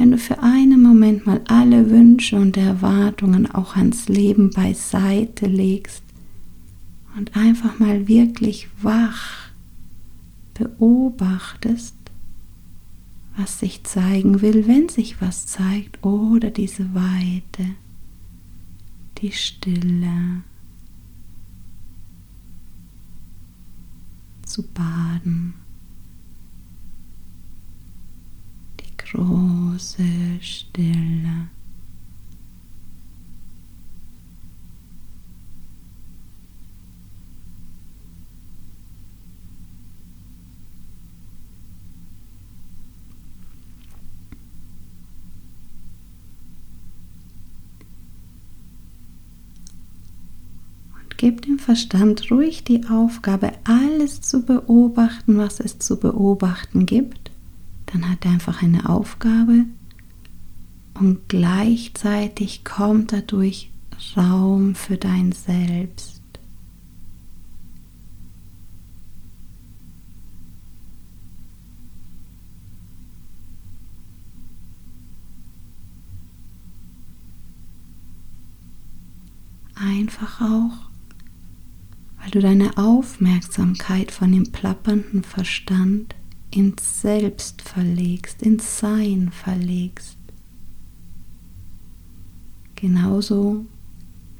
wenn 0.00 0.12
du 0.12 0.16
für 0.16 0.42
einen 0.42 0.80
Moment 0.80 1.26
mal 1.26 1.42
alle 1.46 1.90
Wünsche 1.90 2.36
und 2.36 2.56
Erwartungen 2.56 3.50
auch 3.50 3.76
ans 3.76 4.08
Leben 4.08 4.48
beiseite 4.48 5.46
legst 5.46 6.02
und 7.18 7.36
einfach 7.36 7.78
mal 7.78 8.08
wirklich 8.08 8.70
wach 8.80 9.50
beobachtest, 10.54 11.96
was 13.36 13.58
sich 13.58 13.84
zeigen 13.84 14.40
will, 14.40 14.66
wenn 14.66 14.88
sich 14.88 15.20
was 15.20 15.46
zeigt, 15.46 16.02
oder 16.02 16.48
diese 16.48 16.94
Weite, 16.94 17.66
die 19.18 19.32
Stille 19.32 20.44
zu 24.46 24.62
baden. 24.62 25.52
Große 29.12 30.04
Stille. 30.40 31.48
Gib 51.16 51.42
dem 51.42 51.58
Verstand 51.58 52.30
ruhig 52.30 52.64
die 52.64 52.86
Aufgabe, 52.88 53.52
alles 53.64 54.22
zu 54.22 54.42
beobachten, 54.42 55.36
was 55.36 55.60
es 55.60 55.78
zu 55.78 56.00
beobachten 56.00 56.86
gibt 56.86 57.29
dann 57.92 58.08
hat 58.08 58.24
er 58.24 58.32
einfach 58.32 58.62
eine 58.62 58.88
Aufgabe 58.88 59.64
und 60.94 61.28
gleichzeitig 61.28 62.64
kommt 62.64 63.12
dadurch 63.12 63.70
Raum 64.16 64.74
für 64.74 64.96
dein 64.96 65.32
Selbst. 65.32 66.20
Einfach 79.74 80.42
auch, 80.42 80.90
weil 82.20 82.30
du 82.30 82.40
deine 82.40 82.76
Aufmerksamkeit 82.76 84.10
von 84.10 84.30
dem 84.30 84.52
plappernden 84.52 85.22
Verstand 85.22 86.14
ins 86.50 87.00
Selbst 87.02 87.62
verlegst, 87.62 88.42
ins 88.42 88.78
Sein 88.78 89.30
verlegst. 89.32 90.18
Genauso 92.76 93.66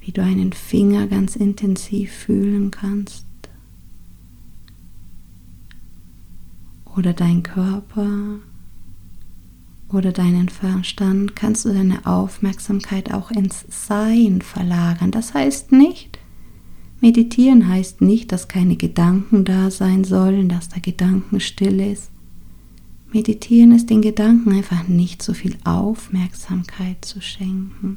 wie 0.01 0.13
du 0.13 0.23
einen 0.23 0.53
Finger 0.53 1.07
ganz 1.07 1.37
intensiv 1.37 2.13
fühlen 2.13 2.71
kannst 2.71 3.27
oder 6.97 7.13
dein 7.13 7.43
Körper 7.43 8.39
oder 9.89 10.13
deinen 10.13 10.49
Verstand 10.49 11.35
kannst 11.35 11.65
du 11.65 11.73
deine 11.73 12.07
Aufmerksamkeit 12.07 13.13
auch 13.13 13.31
ins 13.31 13.65
Sein 13.69 14.41
verlagern. 14.41 15.11
Das 15.11 15.35
heißt 15.35 15.73
nicht, 15.73 16.20
Meditieren 17.01 17.69
heißt 17.69 18.03
nicht, 18.03 18.31
dass 18.31 18.49
keine 18.49 18.77
Gedanken 18.77 19.45
da 19.45 19.71
sein 19.71 20.05
sollen, 20.05 20.49
dass 20.49 20.69
da 20.69 20.79
Gedankenstille 20.81 21.93
ist. 21.93 22.11
Meditieren 23.13 23.73
ist 23.73 23.91
den 23.91 24.03
Gedanken 24.03 24.53
einfach 24.53 24.87
nicht 24.87 25.23
so 25.23 25.33
viel 25.33 25.57
Aufmerksamkeit 25.65 27.05
zu 27.05 27.21
schenken. 27.21 27.97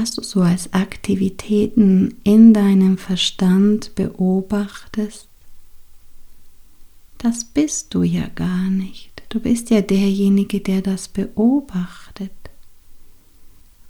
Was 0.00 0.12
du 0.12 0.22
so 0.22 0.40
als 0.40 0.72
Aktivitäten 0.72 2.14
in 2.24 2.54
deinem 2.54 2.96
Verstand 2.96 3.94
beobachtest, 3.96 5.28
das 7.18 7.44
bist 7.44 7.92
du 7.92 8.02
ja 8.02 8.26
gar 8.34 8.70
nicht. 8.70 9.10
Du 9.28 9.40
bist 9.40 9.68
ja 9.68 9.82
derjenige, 9.82 10.60
der 10.60 10.80
das 10.80 11.08
beobachtet. 11.08 12.30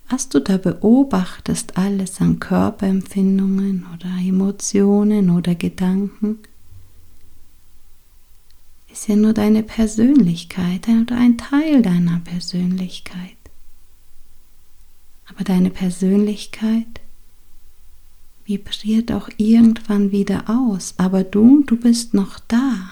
Was 0.09 0.29
du 0.29 0.40
da 0.40 0.57
beobachtest, 0.57 1.79
alles 1.79 2.20
an 2.20 2.40
Körperempfindungen 2.40 3.87
oder 3.94 4.11
Emotionen 4.20 5.31
oder 5.31 5.55
Gedanken, 5.55 6.40
ist 8.90 9.07
ja 9.07 9.14
nur 9.14 9.33
deine 9.33 9.62
Persönlichkeit 9.62 10.88
oder 10.88 11.16
ein 11.16 11.38
Teil 11.38 11.83
deiner 11.83 12.18
Persönlichkeit. 12.18 13.39
Aber 15.30 15.44
deine 15.44 15.70
Persönlichkeit 15.70 17.00
vibriert 18.44 19.12
auch 19.12 19.28
irgendwann 19.36 20.10
wieder 20.10 20.50
aus. 20.50 20.94
Aber 20.96 21.22
du, 21.22 21.62
du 21.64 21.76
bist 21.76 22.14
noch 22.14 22.38
da. 22.48 22.90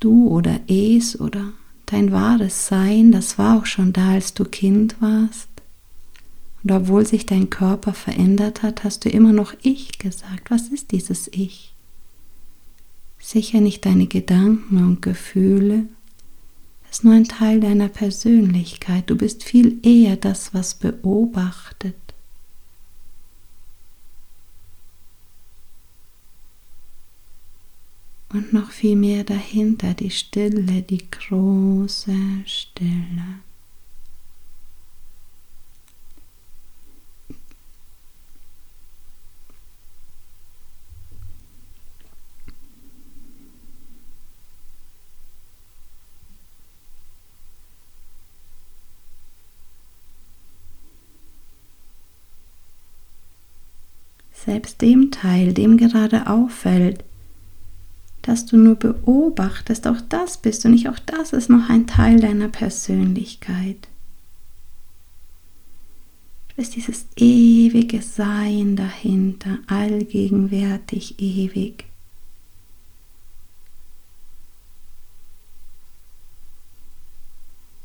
Du 0.00 0.28
oder 0.28 0.60
es 0.66 1.20
oder 1.20 1.52
dein 1.86 2.10
wahres 2.10 2.68
Sein, 2.68 3.12
das 3.12 3.38
war 3.38 3.58
auch 3.58 3.66
schon 3.66 3.92
da, 3.92 4.12
als 4.12 4.32
du 4.32 4.44
Kind 4.44 5.00
warst. 5.02 5.48
Und 6.62 6.72
obwohl 6.72 7.06
sich 7.06 7.26
dein 7.26 7.50
Körper 7.50 7.92
verändert 7.92 8.62
hat, 8.62 8.84
hast 8.84 9.04
du 9.04 9.10
immer 9.10 9.32
noch 9.32 9.54
Ich 9.62 9.98
gesagt. 9.98 10.50
Was 10.50 10.68
ist 10.68 10.92
dieses 10.92 11.28
Ich? 11.28 11.74
Sicher 13.18 13.60
nicht 13.60 13.84
deine 13.84 14.06
Gedanken 14.06 14.78
und 14.78 15.02
Gefühle, 15.02 15.84
ist 16.90 17.04
nur 17.04 17.14
ein 17.14 17.24
Teil 17.24 17.60
deiner 17.60 17.88
Persönlichkeit. 17.88 19.08
Du 19.08 19.16
bist 19.16 19.44
viel 19.44 19.78
eher 19.86 20.16
das, 20.16 20.52
was 20.52 20.74
beobachtet. 20.74 21.94
Und 28.32 28.52
noch 28.52 28.70
viel 28.70 28.96
mehr 28.96 29.24
dahinter 29.24 29.94
die 29.94 30.10
Stille, 30.10 30.82
die 30.82 31.10
große 31.10 32.14
Stille. 32.46 33.40
Selbst 54.50 54.82
dem 54.82 55.12
Teil, 55.12 55.52
dem 55.52 55.76
gerade 55.76 56.26
auffällt, 56.26 57.04
dass 58.22 58.46
du 58.46 58.56
nur 58.56 58.74
beobachtest, 58.74 59.86
auch 59.86 60.00
das 60.08 60.38
bist 60.38 60.64
du 60.64 60.68
nicht, 60.68 60.88
auch 60.88 60.98
das 60.98 61.32
ist 61.32 61.48
noch 61.48 61.70
ein 61.70 61.86
Teil 61.86 62.18
deiner 62.18 62.48
Persönlichkeit. 62.48 63.86
Du 66.48 66.56
bist 66.56 66.74
dieses 66.74 67.06
ewige 67.14 68.02
Sein 68.02 68.74
dahinter, 68.74 69.58
allgegenwärtig, 69.68 71.20
ewig. 71.20 71.84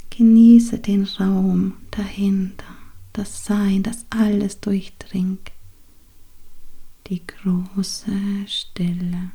Genieße 0.10 0.80
den 0.80 1.04
Raum 1.04 1.73
dahinter, 1.91 2.75
das 3.13 3.45
Sein, 3.45 3.84
das 3.84 4.08
alles 4.10 4.62
durchdringt 4.62 5.51
die 7.08 7.22
große 7.26 8.12
Stille. 8.48 9.32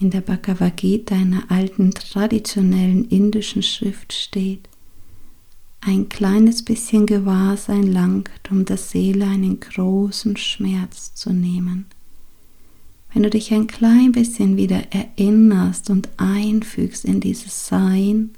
In 0.00 0.10
der 0.10 0.20
Bhagavad 0.20 0.76
Gita, 0.76 1.16
einer 1.16 1.50
alten 1.50 1.90
traditionellen 1.90 3.08
indischen 3.08 3.64
Schrift, 3.64 4.12
steht, 4.12 4.67
ein 5.88 6.08
kleines 6.08 6.62
bisschen 6.62 7.06
Gewahrsein 7.06 7.84
langt, 7.84 8.30
um 8.50 8.64
der 8.64 8.76
Seele 8.76 9.26
einen 9.26 9.58
großen 9.58 10.36
Schmerz 10.36 11.14
zu 11.14 11.32
nehmen. 11.32 11.86
Wenn 13.12 13.22
du 13.22 13.30
dich 13.30 13.52
ein 13.52 13.66
klein 13.66 14.12
bisschen 14.12 14.56
wieder 14.56 14.82
erinnerst 14.92 15.88
und 15.88 16.10
einfügst 16.18 17.06
in 17.06 17.20
dieses 17.20 17.66
Sein 17.66 18.30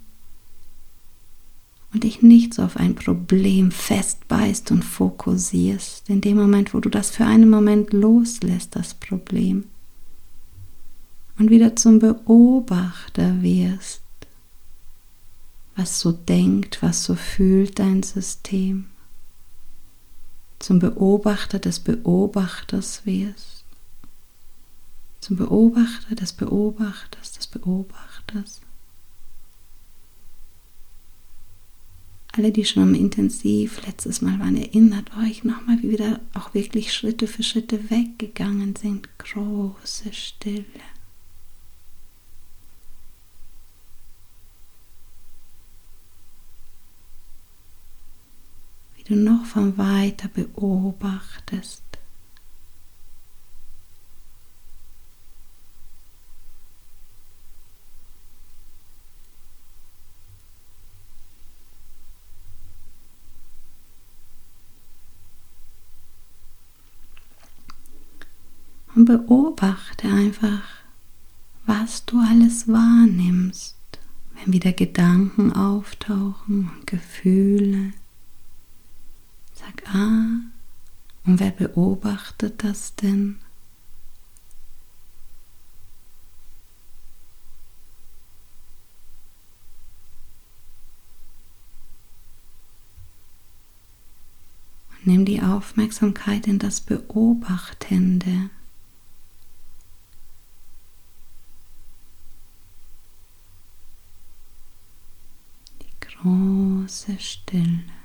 und 1.93 2.05
dich 2.05 2.23
nicht 2.23 2.55
so 2.55 2.63
auf 2.63 2.77
ein 2.77 2.95
Problem 2.95 3.73
festbeißt 3.73 4.71
und 4.71 4.85
fokussierst, 4.85 6.09
in 6.09 6.21
dem 6.21 6.37
Moment, 6.37 6.73
wo 6.73 6.79
du 6.79 6.89
das 6.89 7.11
für 7.11 7.27
einen 7.27 7.51
Moment 7.51 7.93
loslässt, 7.93 8.77
das 8.77 8.95
Problem, 8.95 9.65
und 11.37 11.51
wieder 11.51 11.75
zum 11.75 11.99
Beobachter 11.99 13.43
wirst, 13.43 14.03
was 15.81 16.01
so 16.01 16.13
denkt, 16.13 16.83
was 16.83 17.05
so 17.05 17.15
fühlt 17.15 17.79
dein 17.79 18.03
System. 18.03 18.87
Zum 20.59 20.79
Beobachter 20.79 21.59
des 21.59 21.81
Beobachters 21.81 23.07
wirst. 23.07 23.65
Zum 25.21 25.37
Beobachter 25.37 26.15
des 26.15 26.35
Beobachters 26.35 27.33
des 27.33 27.47
Beobachters. 27.47 28.61
Alle, 32.33 32.53
die 32.53 32.65
schon 32.65 32.83
am 32.83 32.95
Intensiv 32.95 33.85
letztes 33.87 34.21
Mal 34.21 34.39
waren, 34.39 34.57
erinnert 34.57 35.17
euch 35.17 35.45
nochmal, 35.45 35.83
wie 35.83 35.91
wir 35.91 35.99
da 35.99 36.21
auch 36.35 36.53
wirklich 36.53 36.93
Schritte 36.93 37.27
für 37.27 37.43
Schritte 37.43 37.91
weggegangen 37.91 38.77
sind. 38.77 39.09
Große 39.19 40.13
Stille. 40.13 40.65
Du 49.11 49.17
noch 49.17 49.45
von 49.45 49.77
weiter 49.77 50.29
beobachtest. 50.29 51.83
Und 68.95 69.07
beobachte 69.07 70.09
einfach, 70.09 70.63
was 71.67 72.05
du 72.05 72.21
alles 72.21 72.69
wahrnimmst, 72.69 73.77
wenn 74.35 74.53
wieder 74.53 74.73
Gedanken 74.73 75.53
auftauchen 75.53 76.71
und 76.77 76.87
Gefühle. 76.87 77.93
Sag 79.71 79.95
ah, 79.95 80.41
und 81.27 81.39
wer 81.39 81.51
beobachtet 81.51 82.65
das 82.65 82.95
denn? 82.97 83.39
Nimm 95.05 95.25
die 95.25 95.41
Aufmerksamkeit 95.41 96.47
in 96.47 96.59
das 96.59 96.81
Beobachtende. 96.81 98.51
Die 105.81 106.07
große 106.07 107.19
Stille. 107.19 108.00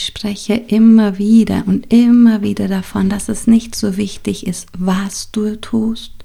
Ich 0.00 0.06
spreche 0.06 0.54
immer 0.54 1.18
wieder 1.18 1.64
und 1.66 1.92
immer 1.92 2.40
wieder 2.40 2.68
davon, 2.68 3.10
dass 3.10 3.28
es 3.28 3.46
nicht 3.46 3.74
so 3.74 3.98
wichtig 3.98 4.46
ist, 4.46 4.68
was 4.78 5.30
du 5.30 5.60
tust, 5.60 6.24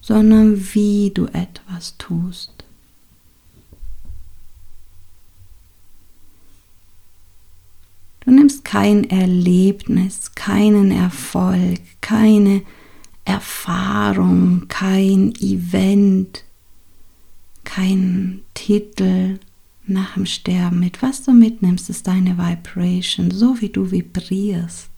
sondern 0.00 0.74
wie 0.74 1.12
du 1.14 1.26
etwas 1.26 1.96
tust. 1.98 2.64
Du 8.24 8.32
nimmst 8.32 8.64
kein 8.64 9.08
Erlebnis, 9.08 10.32
keinen 10.34 10.90
Erfolg, 10.90 11.78
keine 12.00 12.62
Erfahrung, 13.24 14.66
kein 14.66 15.32
Event, 15.36 16.42
kein 17.62 18.40
Titel, 18.54 19.38
nach 19.88 20.14
dem 20.14 20.26
Sterben 20.26 20.80
mit. 20.80 21.02
Was 21.02 21.22
du 21.22 21.32
mitnimmst, 21.32 21.88
ist 21.90 22.06
deine 22.06 22.38
Vibration, 22.38 23.30
so 23.30 23.60
wie 23.60 23.68
du 23.68 23.90
vibrierst. 23.90 24.90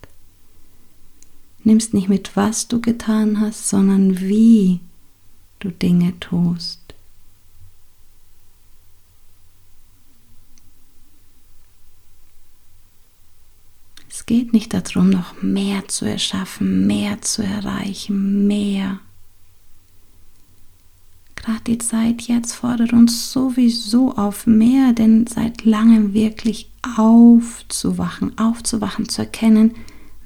Nimmst 1.65 1.93
nicht 1.93 2.09
mit, 2.09 2.37
was 2.37 2.69
du 2.69 2.81
getan 2.81 3.41
hast, 3.41 3.69
sondern 3.69 4.21
wie 4.21 4.81
du 5.59 5.71
Dinge 5.71 6.19
tust. 6.21 6.81
Es 14.09 14.25
geht 14.25 14.53
nicht 14.53 14.73
darum, 14.73 15.11
noch 15.11 15.43
mehr 15.43 15.87
zu 15.89 16.05
erschaffen, 16.05 16.87
mehr 16.87 17.21
zu 17.23 17.43
erreichen, 17.43 18.47
mehr 18.47 19.01
Gerade 21.49 21.65
die 21.65 21.79
Zeit 21.79 22.23
jetzt 22.29 22.53
fordert 22.53 22.93
uns 22.93 23.33
sowieso 23.33 24.13
auf 24.13 24.47
mehr, 24.47 24.93
denn 24.93 25.27
seit 25.27 25.65
langem 25.65 26.13
wirklich 26.13 26.71
aufzuwachen, 26.99 28.37
aufzuwachen, 28.37 29.09
zu 29.09 29.23
erkennen, 29.23 29.71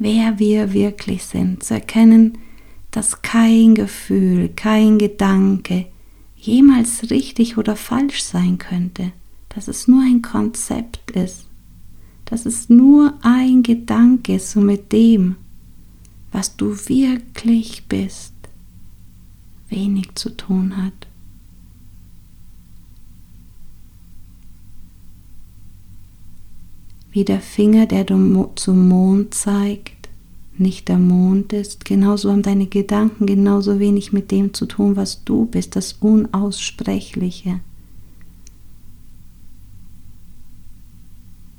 wer 0.01 0.41
wir 0.41 0.73
wirklich 0.73 1.23
sind, 1.23 1.63
zu 1.63 1.75
erkennen, 1.75 2.39
dass 2.91 3.23
kein 3.23 3.77
Gefühl, 3.77 4.49
kein 4.49 4.99
Gedanke 4.99 5.87
jemals 6.35 7.09
richtig 7.09 7.57
oder 7.57 7.77
falsch 7.77 8.25
sein 8.25 8.59
könnte, 8.59 9.13
dass 9.51 9.69
es 9.69 9.87
nur 9.87 10.03
ein 10.03 10.23
Konzept 10.23 11.13
ist, 11.13 11.47
dass 12.25 12.47
es 12.47 12.69
nur 12.69 13.15
ein 13.23 13.63
Gedanke 13.63 14.41
so 14.41 14.61
mit 14.61 14.91
dem, 14.91 15.37
was 16.33 16.57
du 16.57 16.77
wirklich 16.89 17.85
bist, 17.87 18.35
wenig 19.69 20.17
zu 20.17 20.31
tun 20.31 20.77
hat. 20.77 21.12
Wie 27.13 27.25
der 27.25 27.41
Finger, 27.41 27.87
der 27.87 28.07
zum 28.07 28.89
Mond 28.89 29.35
zeigt, 29.35 30.09
nicht 30.57 30.89
der 30.89 30.99
Mond 30.99 31.53
ist. 31.53 31.85
Genauso 31.85 32.31
haben 32.31 32.43
deine 32.43 32.67
Gedanken 32.67 33.27
genauso 33.27 33.79
wenig 33.79 34.13
mit 34.13 34.31
dem 34.31 34.55
zu 34.55 34.67
tun, 34.67 34.97
was 34.97 35.25
du 35.25 35.45
bist, 35.47 35.77
das 35.77 35.95
Unaussprechliche. 35.95 37.61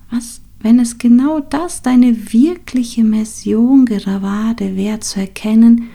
Was, 0.09 0.41
wenn 0.59 0.79
es 0.79 0.97
genau 0.97 1.39
das 1.39 1.81
deine 1.81 2.33
wirkliche 2.33 3.03
Mission 3.03 3.85
gerade 3.85 4.75
wäre, 4.75 4.99
zu 4.99 5.19
erkennen, 5.19 5.89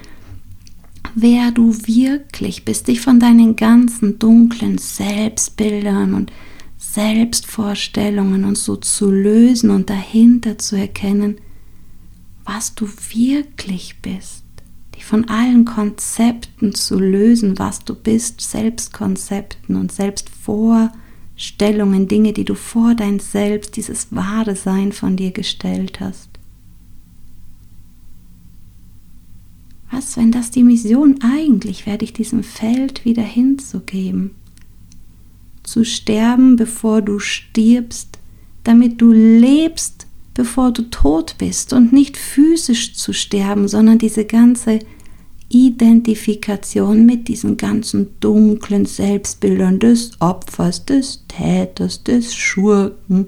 wer 1.14 1.50
du 1.50 1.72
wirklich 1.72 2.64
bist, 2.64 2.88
dich 2.88 3.00
von 3.00 3.18
deinen 3.18 3.56
ganzen 3.56 4.18
dunklen 4.18 4.78
Selbstbildern 4.78 6.14
und 6.14 6.32
Selbstvorstellungen 6.78 8.44
und 8.44 8.56
so 8.56 8.76
zu 8.76 9.10
lösen 9.10 9.70
und 9.70 9.90
dahinter 9.90 10.58
zu 10.58 10.76
erkennen, 10.76 11.40
was 12.44 12.76
du 12.76 12.86
wirklich 12.86 14.00
bist, 14.00 14.44
die 14.94 15.02
von 15.02 15.28
allen 15.28 15.64
Konzepten 15.64 16.72
zu 16.74 17.00
lösen, 17.00 17.58
was 17.58 17.84
du 17.84 17.94
bist, 17.94 18.40
Selbstkonzepten 18.40 19.74
und 19.74 19.90
Selbstvorstellungen, 19.90 22.06
Dinge, 22.06 22.32
die 22.32 22.44
du 22.44 22.54
vor 22.54 22.94
dein 22.94 23.18
Selbst, 23.18 23.74
dieses 23.76 24.14
wahre 24.14 24.54
Sein 24.54 24.92
von 24.92 25.16
dir 25.16 25.32
gestellt 25.32 25.98
hast. 25.98 26.30
Was, 29.90 30.16
wenn 30.16 30.30
das 30.30 30.52
die 30.52 30.62
Mission 30.62 31.18
eigentlich 31.22 31.86
wäre, 31.86 31.98
dich 31.98 32.12
diesem 32.12 32.44
Feld 32.44 33.04
wieder 33.04 33.24
hinzugeben? 33.24 34.37
Zu 35.70 35.84
sterben, 35.84 36.56
bevor 36.56 37.02
du 37.02 37.18
stirbst, 37.18 38.18
damit 38.64 39.00
du 39.00 39.12
lebst, 39.12 40.06
bevor 40.34 40.70
du 40.72 40.82
tot 40.82 41.36
bist 41.38 41.72
und 41.72 41.92
nicht 41.92 42.16
physisch 42.16 42.94
zu 42.94 43.12
sterben, 43.12 43.68
sondern 43.68 43.98
diese 43.98 44.24
ganze 44.24 44.78
Identifikation 45.48 47.06
mit 47.06 47.28
diesen 47.28 47.56
ganzen 47.56 48.08
dunklen 48.20 48.84
Selbstbildern 48.84 49.78
des 49.78 50.20
Opfers, 50.20 50.84
des 50.84 51.24
Täters, 51.26 52.04
des 52.04 52.34
Schurken, 52.34 53.26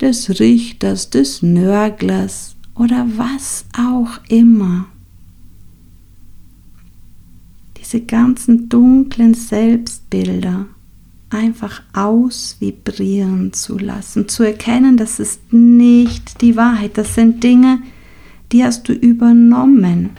des 0.00 0.38
Richters, 0.38 1.08
des 1.10 1.42
Nörglers 1.42 2.54
oder 2.74 3.06
was 3.16 3.64
auch 3.76 4.20
immer. 4.28 4.86
Diese 7.78 8.02
ganzen 8.02 8.68
dunklen 8.68 9.32
Selbstbilder 9.32 10.66
einfach 11.36 11.82
ausvibrieren 11.92 13.52
zu 13.52 13.78
lassen, 13.78 14.28
zu 14.28 14.42
erkennen, 14.42 14.96
das 14.96 15.20
ist 15.20 15.52
nicht 15.52 16.40
die 16.40 16.56
Wahrheit, 16.56 16.98
das 16.98 17.14
sind 17.14 17.44
Dinge, 17.44 17.82
die 18.52 18.64
hast 18.64 18.88
du 18.88 18.92
übernommen. 18.92 20.10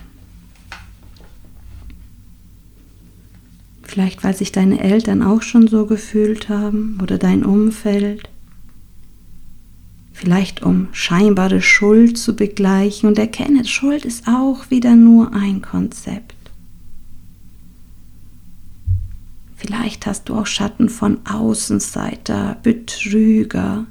Vielleicht 3.81 4.23
weil 4.23 4.35
sich 4.35 4.51
deine 4.51 4.79
Eltern 4.79 5.23
auch 5.23 5.41
schon 5.41 5.67
so 5.67 5.85
gefühlt 5.87 6.49
haben 6.49 6.99
oder 7.01 7.17
dein 7.17 7.43
Umfeld. 7.43 8.29
Vielleicht 10.13 10.61
um 10.61 10.89
scheinbare 10.91 11.61
Schuld 11.61 12.17
zu 12.17 12.35
begleichen 12.35 13.07
und 13.09 13.17
erkenne, 13.17 13.65
Schuld 13.65 14.05
ist 14.05 14.27
auch 14.27 14.69
wieder 14.69 14.95
nur 14.95 15.33
ein 15.33 15.61
Konzept. 15.61 16.36
Vielleicht 19.59 20.05
hast 20.05 20.29
du 20.29 20.35
auch 20.35 20.45
Schatten 20.45 20.87
von 20.87 21.17
Außenseiter, 21.25 22.57
Betrüger, 22.61 23.87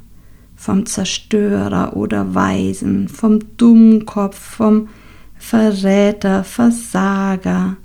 vom 0.55 0.87
Zerstörer 0.87 1.96
oder 1.96 2.37
Weisen, 2.37 3.09
vom 3.09 3.40
Dummkopf, 3.57 4.38
vom 4.38 4.88
Verräter, 5.37 6.44
Versager, 6.44 7.76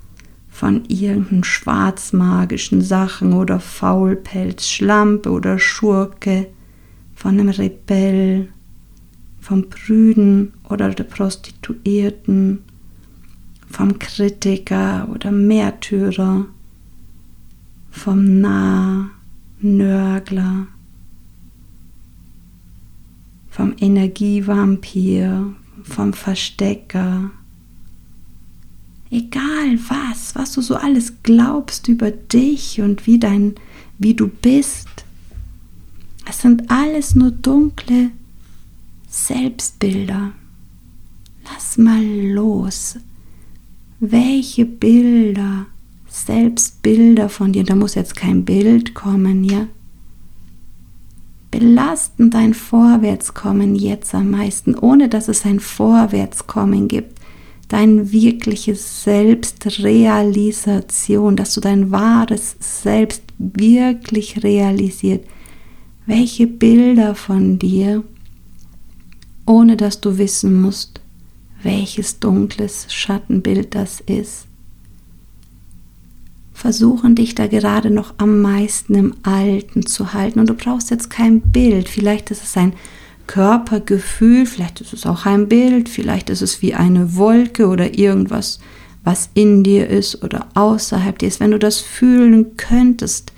von 0.47 0.85
irgendeinen 0.89 1.43
schwarzmagischen 1.43 2.83
Sachen 2.83 3.33
oder 3.33 3.59
Faulpelz, 3.59 4.67
Schlampe 4.67 5.31
oder 5.31 5.57
Schurke, 5.57 6.49
von 7.15 7.39
einem 7.39 7.49
Rebell, 7.49 8.49
vom 9.39 9.69
Brüden 9.69 10.53
oder 10.69 10.89
der 10.89 11.05
Prostituierten, 11.05 12.59
vom 13.71 13.97
Kritiker 13.97 15.09
oder 15.11 15.31
Märtyrer 15.31 16.45
vom 17.91 18.41
Nah, 18.41 19.11
Nörgler, 19.59 20.67
vom 23.49 23.75
Energievampir, 23.79 25.53
vom 25.83 26.13
Verstecker. 26.13 27.29
Egal 29.11 29.77
was, 29.89 30.35
was 30.35 30.53
du 30.53 30.61
so 30.61 30.75
alles 30.75 31.21
glaubst 31.21 31.89
über 31.89 32.11
dich 32.11 32.81
und 32.81 33.05
wie 33.05 33.19
dein, 33.19 33.55
wie 33.99 34.15
du 34.15 34.27
bist. 34.27 34.87
Es 36.27 36.41
sind 36.41 36.71
alles 36.71 37.13
nur 37.13 37.31
dunkle 37.31 38.11
Selbstbilder. 39.09 40.31
Lass 41.43 41.77
mal 41.77 42.03
los. 42.31 42.97
Welche 43.99 44.65
Bilder 44.65 45.67
selbst 46.11 46.81
Bilder 46.81 47.29
von 47.29 47.53
dir, 47.53 47.63
da 47.63 47.75
muss 47.75 47.95
jetzt 47.95 48.15
kein 48.15 48.45
Bild 48.45 48.93
kommen, 48.93 49.43
ja? 49.43 49.67
belasten 51.51 52.31
dein 52.31 52.53
Vorwärtskommen 52.53 53.75
jetzt 53.75 54.15
am 54.15 54.31
meisten, 54.31 54.75
ohne 54.75 55.09
dass 55.09 55.27
es 55.27 55.45
ein 55.45 55.59
Vorwärtskommen 55.59 56.87
gibt. 56.87 57.19
Dein 57.67 58.09
wirkliches 58.11 59.03
Selbstrealisation, 59.03 61.35
dass 61.35 61.53
du 61.53 61.61
dein 61.61 61.91
wahres 61.91 62.55
Selbst 62.59 63.21
wirklich 63.37 64.43
realisiert. 64.43 65.23
Welche 66.05 66.47
Bilder 66.47 67.15
von 67.15 67.59
dir, 67.59 68.03
ohne 69.45 69.77
dass 69.77 70.01
du 70.01 70.17
wissen 70.17 70.61
musst, 70.61 70.99
welches 71.63 72.19
dunkles 72.19 72.87
Schattenbild 72.89 73.73
das 73.75 74.01
ist, 74.01 74.47
versuchen 76.61 77.15
dich 77.15 77.33
da 77.33 77.47
gerade 77.47 77.89
noch 77.89 78.13
am 78.17 78.39
meisten 78.39 78.93
im 78.93 79.15
Alten 79.23 79.83
zu 79.83 80.13
halten. 80.13 80.39
Und 80.39 80.47
du 80.47 80.53
brauchst 80.53 80.91
jetzt 80.91 81.09
kein 81.09 81.41
Bild. 81.41 81.89
Vielleicht 81.89 82.29
ist 82.29 82.43
es 82.43 82.55
ein 82.55 82.73
Körpergefühl, 83.25 84.45
vielleicht 84.45 84.79
ist 84.79 84.93
es 84.93 85.07
auch 85.07 85.25
ein 85.25 85.47
Bild, 85.47 85.89
vielleicht 85.89 86.29
ist 86.29 86.43
es 86.43 86.61
wie 86.61 86.75
eine 86.75 87.15
Wolke 87.15 87.67
oder 87.67 87.97
irgendwas, 87.97 88.59
was 89.03 89.31
in 89.33 89.63
dir 89.63 89.87
ist 89.87 90.23
oder 90.23 90.49
außerhalb 90.53 91.17
dir 91.17 91.29
ist. 91.29 91.39
Wenn 91.39 91.49
du 91.49 91.57
das 91.57 91.79
fühlen 91.79 92.57
könntest, 92.57 93.33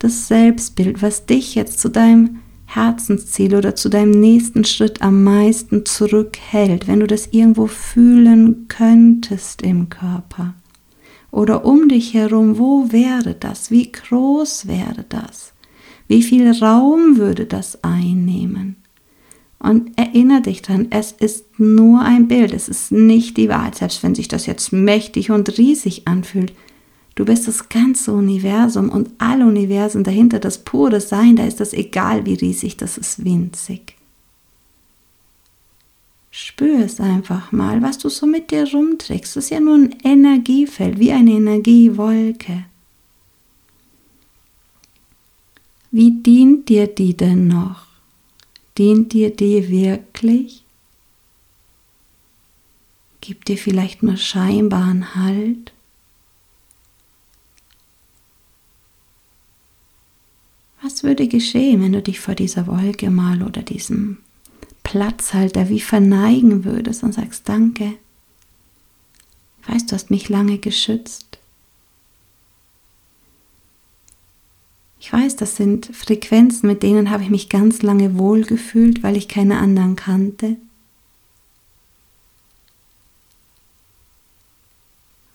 das 0.00 0.26
Selbstbild, 0.26 1.02
was 1.02 1.24
dich 1.24 1.54
jetzt 1.54 1.78
zu 1.78 1.88
deinem 1.88 2.38
Herzensziel 2.64 3.54
oder 3.54 3.76
zu 3.76 3.88
deinem 3.88 4.10
nächsten 4.10 4.64
Schritt 4.64 5.02
am 5.02 5.22
meisten 5.22 5.86
zurückhält, 5.86 6.88
wenn 6.88 6.98
du 6.98 7.06
das 7.06 7.28
irgendwo 7.30 7.68
fühlen 7.68 8.66
könntest 8.66 9.62
im 9.62 9.88
Körper 9.88 10.54
oder 11.30 11.64
um 11.64 11.88
dich 11.88 12.14
herum, 12.14 12.58
wo 12.58 12.92
wäre 12.92 13.34
das? 13.34 13.70
Wie 13.70 13.90
groß 13.90 14.68
wäre 14.68 15.04
das? 15.08 15.52
Wie 16.08 16.22
viel 16.22 16.50
Raum 16.50 17.16
würde 17.16 17.46
das 17.46 17.82
einnehmen? 17.82 18.76
Und 19.58 19.98
erinnere 19.98 20.42
dich 20.42 20.62
dran, 20.62 20.88
es 20.90 21.12
ist 21.12 21.58
nur 21.58 22.00
ein 22.00 22.28
Bild, 22.28 22.52
es 22.52 22.68
ist 22.68 22.92
nicht 22.92 23.36
die 23.36 23.48
Wahrheit, 23.48 23.74
selbst 23.74 24.02
wenn 24.02 24.14
sich 24.14 24.28
das 24.28 24.46
jetzt 24.46 24.72
mächtig 24.72 25.30
und 25.30 25.58
riesig 25.58 26.06
anfühlt. 26.06 26.52
Du 27.14 27.24
bist 27.24 27.48
das 27.48 27.70
ganze 27.70 28.12
Universum 28.12 28.90
und 28.90 29.10
alle 29.18 29.46
Universen 29.46 30.04
dahinter, 30.04 30.38
das 30.38 30.58
pure 30.58 31.00
Sein, 31.00 31.36
da 31.36 31.46
ist 31.46 31.60
das 31.60 31.72
egal, 31.72 32.26
wie 32.26 32.34
riesig, 32.34 32.76
das 32.76 32.98
ist 32.98 33.24
winzig. 33.24 33.95
Spür 36.38 36.80
es 36.80 37.00
einfach 37.00 37.50
mal, 37.50 37.80
was 37.80 37.96
du 37.96 38.10
so 38.10 38.26
mit 38.26 38.50
dir 38.50 38.70
rumträgst. 38.70 39.36
Das 39.36 39.44
ist 39.44 39.50
ja 39.50 39.58
nur 39.58 39.76
ein 39.76 39.96
Energiefeld, 40.04 40.98
wie 40.98 41.10
eine 41.10 41.30
Energiewolke. 41.30 42.66
Wie 45.90 46.10
dient 46.10 46.68
dir 46.68 46.88
die 46.88 47.16
denn 47.16 47.48
noch? 47.48 47.86
Dient 48.76 49.14
dir 49.14 49.34
die 49.34 49.70
wirklich? 49.70 50.62
Gibt 53.22 53.48
dir 53.48 53.56
vielleicht 53.56 54.02
nur 54.02 54.18
scheinbaren 54.18 55.14
Halt? 55.14 55.72
Was 60.82 61.02
würde 61.02 61.28
geschehen, 61.28 61.80
wenn 61.80 61.92
du 61.92 62.02
dich 62.02 62.20
vor 62.20 62.34
dieser 62.34 62.66
Wolke 62.66 63.08
mal 63.08 63.42
oder 63.42 63.62
diesem 63.62 64.18
Platzhalter 64.86 65.68
wie 65.68 65.80
verneigen 65.80 66.64
würdest 66.64 67.02
und 67.02 67.12
sagst 67.12 67.48
Danke. 67.48 67.94
Ich 69.60 69.68
weiß, 69.68 69.86
du 69.86 69.96
hast 69.96 70.10
mich 70.12 70.28
lange 70.28 70.58
geschützt. 70.58 71.38
Ich 75.00 75.12
weiß, 75.12 75.34
das 75.34 75.56
sind 75.56 75.86
Frequenzen, 75.86 76.68
mit 76.68 76.84
denen 76.84 77.10
habe 77.10 77.24
ich 77.24 77.30
mich 77.30 77.48
ganz 77.48 77.82
lange 77.82 78.16
wohlgefühlt, 78.16 79.02
weil 79.02 79.16
ich 79.16 79.26
keine 79.26 79.58
anderen 79.58 79.96
kannte. 79.96 80.56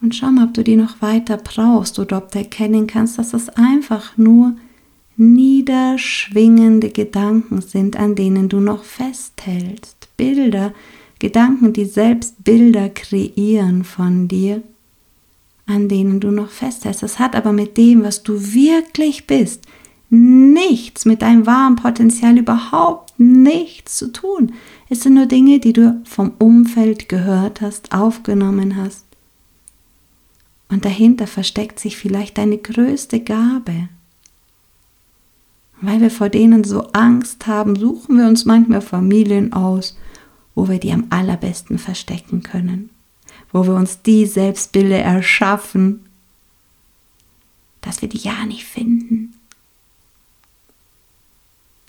Und 0.01 0.15
schau 0.15 0.31
mal, 0.31 0.47
ob 0.47 0.53
du 0.53 0.63
die 0.63 0.77
noch 0.77 1.01
weiter 1.01 1.35
brauchst 1.35 1.99
oder 1.99 2.19
ob 2.19 2.31
du 2.31 2.39
erkennen 2.39 2.87
kannst, 2.87 3.17
dass 3.17 3.31
das 3.31 3.49
einfach 3.49 4.15
nur 4.15 4.55
niederschwingende 5.17 6.89
Gedanken 6.89 7.61
sind, 7.61 7.97
an 7.97 8.15
denen 8.15 8.49
du 8.49 8.59
noch 8.59 8.83
festhältst. 8.83 10.09
Bilder, 10.17 10.73
Gedanken, 11.19 11.73
die 11.73 11.85
selbst 11.85 12.43
Bilder 12.43 12.89
kreieren 12.89 13.83
von 13.83 14.27
dir, 14.27 14.63
an 15.67 15.87
denen 15.87 16.19
du 16.19 16.31
noch 16.31 16.49
festhältst. 16.49 17.03
Das 17.03 17.19
hat 17.19 17.35
aber 17.35 17.53
mit 17.53 17.77
dem, 17.77 18.03
was 18.03 18.23
du 18.23 18.53
wirklich 18.53 19.27
bist, 19.27 19.65
nichts, 20.09 21.05
mit 21.05 21.21
deinem 21.21 21.45
wahren 21.45 21.77
Potenzial 21.77 22.37
überhaupt 22.37 23.17
nichts 23.17 23.97
zu 23.97 24.11
tun. 24.11 24.53
Es 24.89 25.01
sind 25.01 25.13
nur 25.13 25.25
Dinge, 25.25 25.59
die 25.59 25.73
du 25.73 26.01
vom 26.03 26.33
Umfeld 26.37 27.07
gehört 27.07 27.61
hast, 27.61 27.93
aufgenommen 27.93 28.75
hast. 28.75 29.05
Und 30.69 30.85
dahinter 30.85 31.27
versteckt 31.27 31.79
sich 31.79 31.97
vielleicht 31.97 32.37
deine 32.37 32.57
größte 32.57 33.19
Gabe, 33.21 33.89
weil 35.81 35.99
wir 35.99 36.11
vor 36.11 36.29
denen 36.29 36.63
so 36.63 36.87
Angst 36.93 37.47
haben, 37.47 37.75
suchen 37.75 38.17
wir 38.17 38.27
uns 38.27 38.45
manchmal 38.45 38.81
Familien 38.81 39.51
aus, 39.51 39.97
wo 40.53 40.69
wir 40.69 40.79
die 40.79 40.91
am 40.91 41.07
allerbesten 41.09 41.79
verstecken 41.79 42.43
können, 42.43 42.91
wo 43.51 43.65
wir 43.65 43.73
uns 43.73 44.01
die 44.03 44.25
Selbstbilder 44.25 44.99
erschaffen, 44.99 46.05
dass 47.81 48.01
wir 48.01 48.09
die 48.09 48.19
ja 48.19 48.45
nicht 48.45 48.65
finden. 48.65 49.33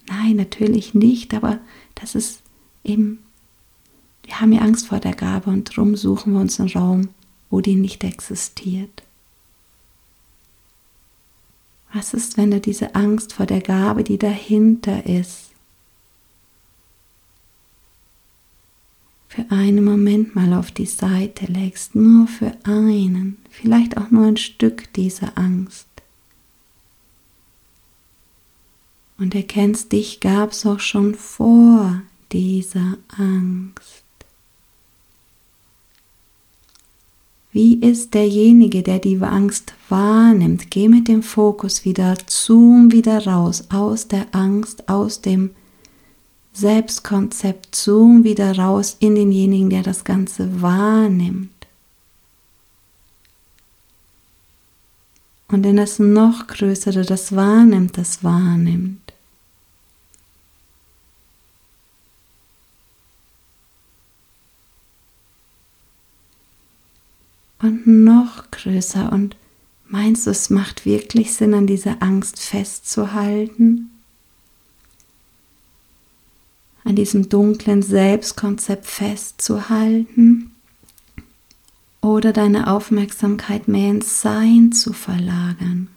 Nein, 0.09 0.37
natürlich 0.37 0.94
nicht, 0.94 1.35
aber 1.35 1.59
das 1.94 2.14
ist 2.14 2.42
eben, 2.85 3.18
wir 4.24 4.40
haben 4.40 4.52
ja 4.52 4.62
Angst 4.62 4.87
vor 4.87 5.00
der 5.00 5.14
Gabe 5.14 5.50
und 5.50 5.70
darum 5.70 5.96
suchen 5.96 6.33
wir 6.33 6.40
uns 6.40 6.59
einen 6.59 6.70
Raum, 6.70 7.09
wo 7.50 7.61
die 7.61 7.76
nicht 7.76 8.02
existiert. 8.05 9.01
Was 11.92 12.14
ist, 12.14 12.37
wenn 12.38 12.50
du 12.50 12.61
diese 12.61 12.94
Angst 12.94 13.35
vor 13.35 13.46
der 13.46 13.61
Gabe, 13.61 14.02
die 14.02 14.18
dahinter 14.18 15.05
ist, 15.07 15.50
für 19.28 19.50
einen 19.50 19.85
Moment 19.85 20.35
mal 20.35 20.52
auf 20.52 20.70
die 20.70 20.87
Seite 20.87 21.46
legst, 21.46 21.94
nur 21.94 22.26
für 22.26 22.55
einen, 22.64 23.38
vielleicht 23.50 23.96
auch 23.96 24.11
nur 24.11 24.26
ein 24.26 24.37
Stück 24.37 24.92
dieser 24.92 25.38
Angst. 25.38 25.87
Und 29.16 29.35
erkennst, 29.35 29.93
dich 29.93 30.20
gab 30.20 30.53
es 30.53 30.66
auch 30.66 30.80
schon 30.80 31.14
vor 31.14 32.03
dieser 32.30 32.99
Angst. 33.16 34.01
Wie 37.53 37.78
ist 37.80 38.14
derjenige, 38.14 38.82
der 38.82 38.98
die 38.98 39.20
Angst 39.20 39.74
wahrnimmt? 39.90 40.70
Geh 40.70 40.88
mit 40.88 41.07
dem 41.07 41.22
Fokus 41.22 41.84
wieder, 41.84 42.16
zoom 42.26 42.92
wieder 42.92 43.26
raus 43.26 43.64
aus 43.68 44.09
der 44.09 44.26
Angst, 44.32 44.88
aus 44.88 45.20
dem 45.20 45.50
Selbstkonzept, 46.55 47.74
zoom 47.76 48.24
wieder 48.24 48.57
raus 48.57 48.96
in 49.00 49.16
denjenigen, 49.16 49.68
der 49.68 49.82
das 49.82 50.05
Ganze 50.05 50.62
wahrnimmt. 50.62 51.50
Und 55.48 55.66
in 55.66 55.76
das 55.76 55.98
noch 55.98 56.46
größere, 56.46 57.03
das 57.03 57.36
wahrnimmt, 57.36 57.98
das 57.98 58.24
wahrnimmt. 58.24 59.03
und 67.62 67.82
noch 67.93 68.51
größer. 68.51 69.12
Und 69.12 69.36
meinst 69.88 70.26
du, 70.26 70.30
es 70.30 70.51
macht 70.51 70.84
wirklich 70.84 71.34
Sinn, 71.34 71.55
an 71.55 71.66
dieser 71.66 72.03
Angst 72.03 72.40
festzuhalten? 72.40 73.90
An 76.84 76.97
diesem 76.97 77.28
dunklen 77.28 77.82
Selbstkonzept 77.82 78.86
festzuhalten? 78.86 80.51
Oder 82.01 82.32
deine 82.32 82.66
Aufmerksamkeit 82.66 83.68
mehr 83.68 83.90
ins 83.90 84.22
Sein 84.22 84.72
zu 84.72 84.93
verlagern? 84.93 85.88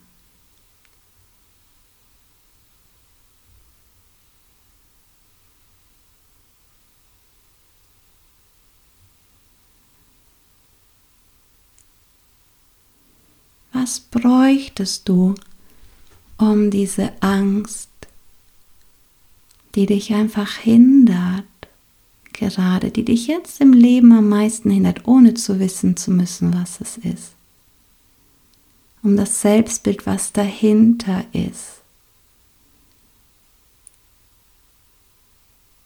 Was 13.86 14.00
bräuchtest 14.00 15.08
du, 15.08 15.36
um 16.40 16.72
diese 16.72 17.12
Angst, 17.20 17.90
die 19.76 19.86
dich 19.86 20.12
einfach 20.12 20.54
hindert, 20.56 21.46
gerade 22.34 22.90
die 22.90 23.06
dich 23.06 23.28
jetzt 23.28 23.62
im 23.62 23.74
Leben 23.74 24.12
am 24.12 24.28
meisten 24.28 24.72
hindert, 24.72 25.08
ohne 25.08 25.36
zu 25.36 25.60
wissen 25.60 25.98
zu 25.98 26.10
müssen, 26.10 26.52
was 26.52 26.82
es 26.82 26.98
ist, 26.98 27.34
um 29.04 29.18
das 29.18 29.42
Selbstbild, 29.42 30.08
was 30.08 30.32
dahinter 30.32 31.24
ist, 31.32 31.82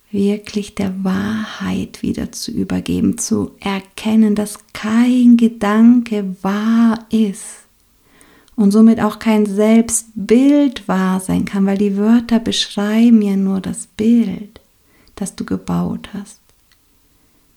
wirklich 0.10 0.74
der 0.74 1.04
Wahrheit 1.04 2.02
wieder 2.02 2.32
zu 2.32 2.52
übergeben, 2.52 3.18
zu 3.18 3.52
erkennen, 3.60 4.36
dass 4.36 4.58
kein 4.72 5.36
Gedanke 5.36 6.38
wahr 6.42 7.06
ist 7.10 7.68
und 8.60 8.72
somit 8.72 9.00
auch 9.00 9.20
kein 9.20 9.46
Selbstbild 9.46 10.86
wahr 10.90 11.22
sein 11.22 11.46
kann, 11.46 11.66
weil 11.66 11.78
die 11.78 11.96
Wörter 11.96 12.40
beschreiben 12.40 13.22
ja 13.22 13.38
nur 13.38 13.62
das 13.62 13.88
Bild, 13.88 14.60
das 15.16 15.34
du 15.38 15.46
gebaut 15.46 16.10
hast. 16.14 16.42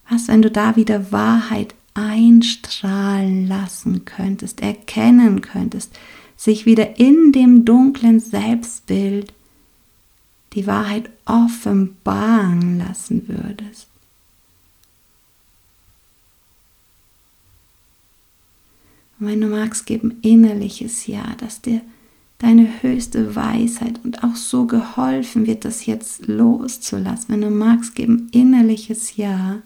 Was, 0.09 0.29
wenn 0.29 0.43
du 0.43 0.51
da 0.51 0.77
wieder 0.77 1.11
Wahrheit 1.11 1.75
einstrahlen 1.95 3.49
lassen 3.49 4.05
könntest, 4.05 4.61
erkennen 4.61 5.41
könntest, 5.41 5.93
sich 6.37 6.67
wieder 6.67 7.01
in 7.01 7.33
dem 7.33 7.65
dunklen 7.65 8.21
Selbstbild 8.21 9.33
die 10.53 10.69
Wahrheit 10.69 11.11
offenbaren 11.25 12.79
lassen 12.79 13.27
würdest. 13.27 13.89
Und 19.23 19.29
wenn 19.29 19.41
du 19.41 19.47
magst, 19.47 19.87
gib 19.87 20.03
ein 20.03 20.19
innerliches 20.23 21.07
Ja, 21.07 21.37
dass 21.39 21.63
dir 21.63 21.81
deine 22.39 22.83
höchste 22.83 23.37
Weisheit 23.37 24.01
und 24.03 24.25
auch 24.25 24.35
so 24.35 24.67
geholfen 24.67 25.47
wird, 25.47 25.65
das 25.65 25.87
jetzt 25.87 26.27
loszulassen. 26.27 27.29
Wenn 27.29 27.43
du 27.43 27.51
magst, 27.51 27.95
gib 27.95 28.09
ein 28.09 28.29
innerliches 28.33 29.17
Ja, 29.17 29.63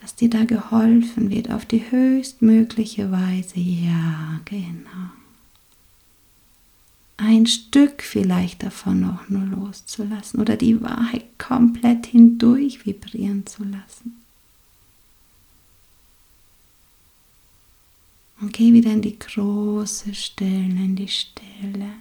dass 0.00 0.16
dir 0.16 0.30
da 0.30 0.44
geholfen 0.44 1.30
wird 1.30 1.52
auf 1.52 1.64
die 1.64 1.88
höchstmögliche 1.92 3.12
Weise. 3.12 3.60
Ja, 3.60 4.40
genau 4.46 5.12
ein 7.16 7.46
Stück 7.46 8.02
vielleicht 8.02 8.64
davon 8.64 9.00
noch 9.00 9.28
nur 9.28 9.44
loszulassen 9.44 10.40
oder 10.40 10.56
die 10.56 10.82
Wahrheit 10.82 11.38
komplett 11.38 12.06
hindurch 12.06 12.84
vibrieren 12.84 13.46
zu 13.46 13.62
lassen. 13.62 14.23
Und 18.44 18.52
geh 18.52 18.74
wieder 18.74 18.90
in 18.90 19.00
die 19.00 19.18
große 19.18 20.12
Stille, 20.12 20.50
in 20.50 20.96
die 20.96 21.08
Stille. 21.08 21.94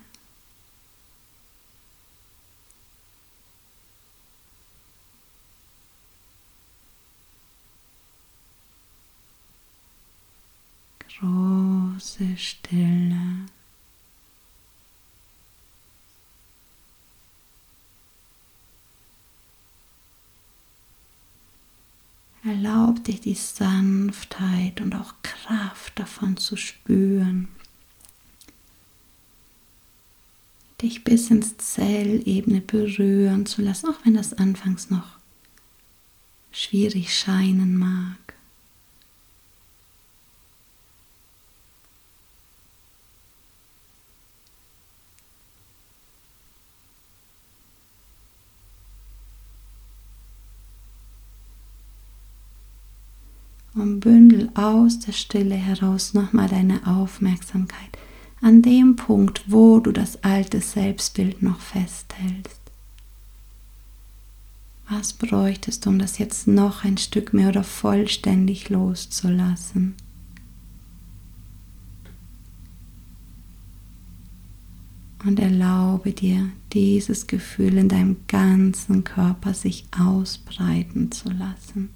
Große 11.17 12.35
Stille. 12.35 13.45
Erlaub 22.45 23.03
dir 23.05 23.19
die 23.19 23.35
Sanftheit 23.35 24.81
und 24.81 24.95
auch 24.95 25.13
Kraft 25.23 25.97
davon 25.97 26.35
zu 26.35 26.57
spüren. 26.57 27.47
Dich 30.81 31.05
bis 31.05 31.31
ins 31.31 31.55
Zellebene 31.55 32.59
berühren 32.59 33.45
zu 33.45 33.61
lassen, 33.61 33.89
auch 33.89 34.05
wenn 34.05 34.15
das 34.15 34.33
anfangs 34.33 34.89
noch 34.89 35.17
schwierig 36.51 37.17
scheinen 37.17 37.77
mag. 37.77 38.17
Und 53.75 53.99
bündel 53.99 54.49
aus 54.53 54.99
der 54.99 55.13
Stille 55.13 55.55
heraus 55.55 56.13
nochmal 56.13 56.47
deine 56.47 56.85
Aufmerksamkeit 56.85 57.97
an 58.41 58.61
dem 58.61 58.95
Punkt, 58.95 59.43
wo 59.47 59.79
du 59.79 59.91
das 59.91 60.23
alte 60.23 60.59
Selbstbild 60.59 61.41
noch 61.41 61.59
festhältst. 61.59 62.59
Was 64.89 65.13
bräuchtest 65.13 65.85
du, 65.85 65.89
um 65.89 65.97
das 65.97 66.17
jetzt 66.17 66.45
noch 66.45 66.83
ein 66.83 66.97
Stück 66.97 67.33
mehr 67.33 67.49
oder 67.49 67.63
vollständig 67.63 68.69
loszulassen? 68.69 69.95
Und 75.25 75.39
erlaube 75.39 76.11
dir, 76.11 76.49
dieses 76.73 77.27
Gefühl 77.27 77.77
in 77.77 77.87
deinem 77.87 78.17
ganzen 78.27 79.05
Körper 79.05 79.53
sich 79.53 79.85
ausbreiten 79.97 81.13
zu 81.13 81.29
lassen. 81.29 81.91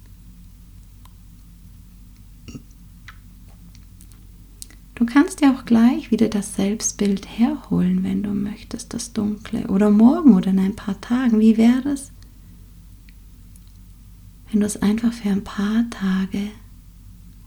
Du 4.98 5.06
kannst 5.06 5.40
dir 5.40 5.52
auch 5.52 5.64
gleich 5.64 6.10
wieder 6.10 6.26
das 6.26 6.56
Selbstbild 6.56 7.28
herholen, 7.38 8.02
wenn 8.02 8.24
du 8.24 8.30
möchtest, 8.30 8.92
das 8.94 9.12
Dunkle. 9.12 9.68
Oder 9.68 9.90
morgen 9.90 10.34
oder 10.34 10.50
in 10.50 10.58
ein 10.58 10.74
paar 10.74 11.00
Tagen. 11.00 11.38
Wie 11.38 11.56
wäre 11.56 11.90
es, 11.90 12.10
wenn 14.50 14.58
du 14.58 14.66
es 14.66 14.82
einfach 14.82 15.12
für 15.12 15.28
ein 15.28 15.44
paar 15.44 15.88
Tage 15.90 16.48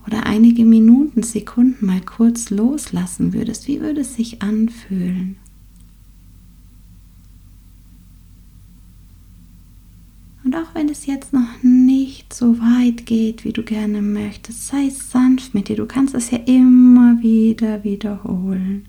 oder 0.08 0.28
einige 0.28 0.64
Minuten, 0.64 1.24
Sekunden 1.24 1.86
mal 1.86 2.00
kurz 2.00 2.52
loslassen 2.52 3.34
würdest? 3.34 3.68
Wie 3.68 3.82
würde 3.82 4.00
es 4.00 4.16
sich 4.16 4.42
anfühlen? 4.42 5.36
Und 10.52 10.58
auch 10.58 10.76
wenn 10.76 10.90
es 10.90 11.06
jetzt 11.06 11.32
noch 11.32 11.64
nicht 11.64 12.34
so 12.34 12.60
weit 12.60 13.06
geht, 13.06 13.46
wie 13.46 13.54
du 13.54 13.64
gerne 13.64 14.02
möchtest, 14.02 14.68
sei 14.68 14.90
sanft 14.90 15.54
mit 15.54 15.70
dir. 15.70 15.78
Du 15.78 15.86
kannst 15.86 16.14
es 16.14 16.30
ja 16.30 16.40
immer 16.40 17.22
wieder 17.22 17.86
wiederholen. 17.86 18.86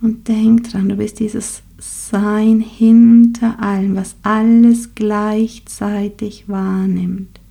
Und 0.00 0.26
denk 0.26 0.70
dran, 0.70 0.88
du 0.88 0.96
bist 0.96 1.20
dieses 1.20 1.60
Sein 1.76 2.60
hinter 2.60 3.60
allem, 3.60 3.96
was 3.96 4.16
alles 4.22 4.94
gleichzeitig 4.94 6.48
wahrnimmt. 6.48 7.43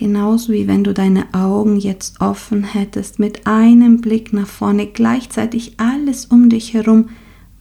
Genauso 0.00 0.54
wie 0.54 0.66
wenn 0.66 0.82
du 0.82 0.94
deine 0.94 1.26
Augen 1.34 1.76
jetzt 1.76 2.22
offen 2.22 2.64
hättest, 2.64 3.18
mit 3.18 3.46
einem 3.46 4.00
Blick 4.00 4.32
nach 4.32 4.46
vorne 4.46 4.86
gleichzeitig 4.86 5.74
alles 5.76 6.24
um 6.24 6.48
dich 6.48 6.72
herum 6.72 7.10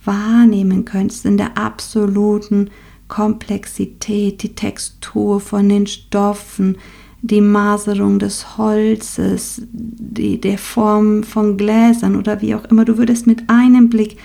wahrnehmen 0.05 0.85
könntest 0.85 1.25
in 1.25 1.35
der 1.35 1.57
absoluten 1.57 2.69
Komplexität, 3.09 4.41
die 4.41 4.55
Textur 4.55 5.41
von 5.41 5.67
den 5.67 5.85
Stoffen, 5.85 6.77
die 7.21 7.41
Maserung 7.41 8.19
des 8.19 8.57
Holzes, 8.57 9.61
die, 9.73 10.39
der 10.39 10.57
Form 10.57 11.23
von 11.23 11.57
Gläsern 11.57 12.15
oder 12.15 12.41
wie 12.41 12.55
auch 12.55 12.63
immer. 12.71 12.85
Du 12.85 12.97
würdest 12.97 13.27
mit 13.27 13.49
einem 13.49 13.89
Blick 13.89 14.15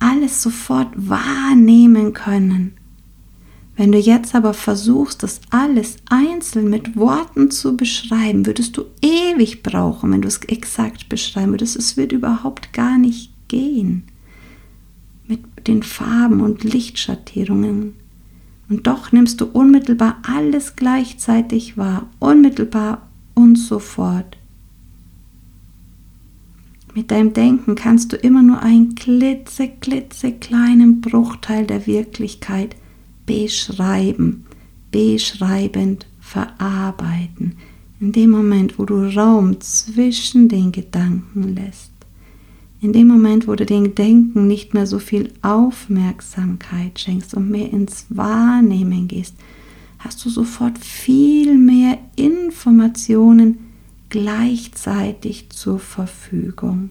alles 0.00 0.42
sofort 0.42 0.88
wahrnehmen 0.96 2.14
können. 2.14 2.79
Wenn 3.80 3.92
du 3.92 3.98
jetzt 3.98 4.34
aber 4.34 4.52
versuchst, 4.52 5.22
das 5.22 5.40
alles 5.48 5.96
einzeln 6.10 6.68
mit 6.68 6.96
Worten 6.96 7.50
zu 7.50 7.78
beschreiben, 7.78 8.44
würdest 8.44 8.76
du 8.76 8.84
ewig 9.00 9.62
brauchen, 9.62 10.12
wenn 10.12 10.20
du 10.20 10.28
es 10.28 10.36
exakt 10.48 11.08
beschreiben 11.08 11.52
würdest. 11.52 11.76
Es 11.76 11.96
wird 11.96 12.12
überhaupt 12.12 12.74
gar 12.74 12.98
nicht 12.98 13.32
gehen 13.48 14.02
mit 15.26 15.40
den 15.66 15.82
Farben 15.82 16.42
und 16.42 16.62
Lichtschattierungen. 16.62 17.94
Und 18.68 18.86
doch 18.86 19.12
nimmst 19.12 19.40
du 19.40 19.46
unmittelbar 19.46 20.18
alles 20.24 20.76
gleichzeitig 20.76 21.78
wahr, 21.78 22.10
unmittelbar 22.18 23.08
und 23.34 23.56
sofort. 23.56 24.36
Mit 26.94 27.10
deinem 27.10 27.32
Denken 27.32 27.76
kannst 27.76 28.12
du 28.12 28.16
immer 28.16 28.42
nur 28.42 28.60
einen 28.60 28.94
klitze, 28.94 29.68
klitze 29.68 30.32
kleinen 30.32 31.00
Bruchteil 31.00 31.64
der 31.64 31.86
Wirklichkeit 31.86 32.76
beschreiben, 33.30 34.44
beschreibend 34.90 36.06
verarbeiten, 36.20 37.54
in 38.00 38.12
dem 38.12 38.30
Moment, 38.30 38.78
wo 38.78 38.84
du 38.84 38.96
Raum 39.14 39.60
zwischen 39.60 40.48
den 40.48 40.72
Gedanken 40.72 41.54
lässt, 41.54 41.92
in 42.80 42.92
dem 42.92 43.06
Moment, 43.06 43.46
wo 43.46 43.54
du 43.54 43.64
dem 43.64 43.94
Denken 43.94 44.48
nicht 44.48 44.74
mehr 44.74 44.86
so 44.86 44.98
viel 44.98 45.32
Aufmerksamkeit 45.42 46.98
schenkst 46.98 47.34
und 47.34 47.50
mehr 47.50 47.70
ins 47.72 48.06
Wahrnehmen 48.08 49.06
gehst, 49.06 49.36
hast 50.00 50.24
du 50.24 50.30
sofort 50.30 50.78
viel 50.78 51.56
mehr 51.56 51.98
Informationen 52.16 53.58
gleichzeitig 54.08 55.50
zur 55.50 55.78
Verfügung. 55.78 56.90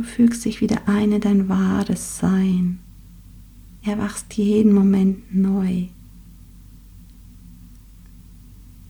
Du 0.00 0.06
fügst 0.06 0.46
dich 0.46 0.62
wieder 0.62 0.88
ein 0.88 1.12
in 1.12 1.20
dein 1.20 1.50
wahres 1.50 2.16
Sein. 2.16 2.78
Erwachst 3.82 4.32
jeden 4.32 4.72
Moment 4.72 5.34
neu. 5.34 5.88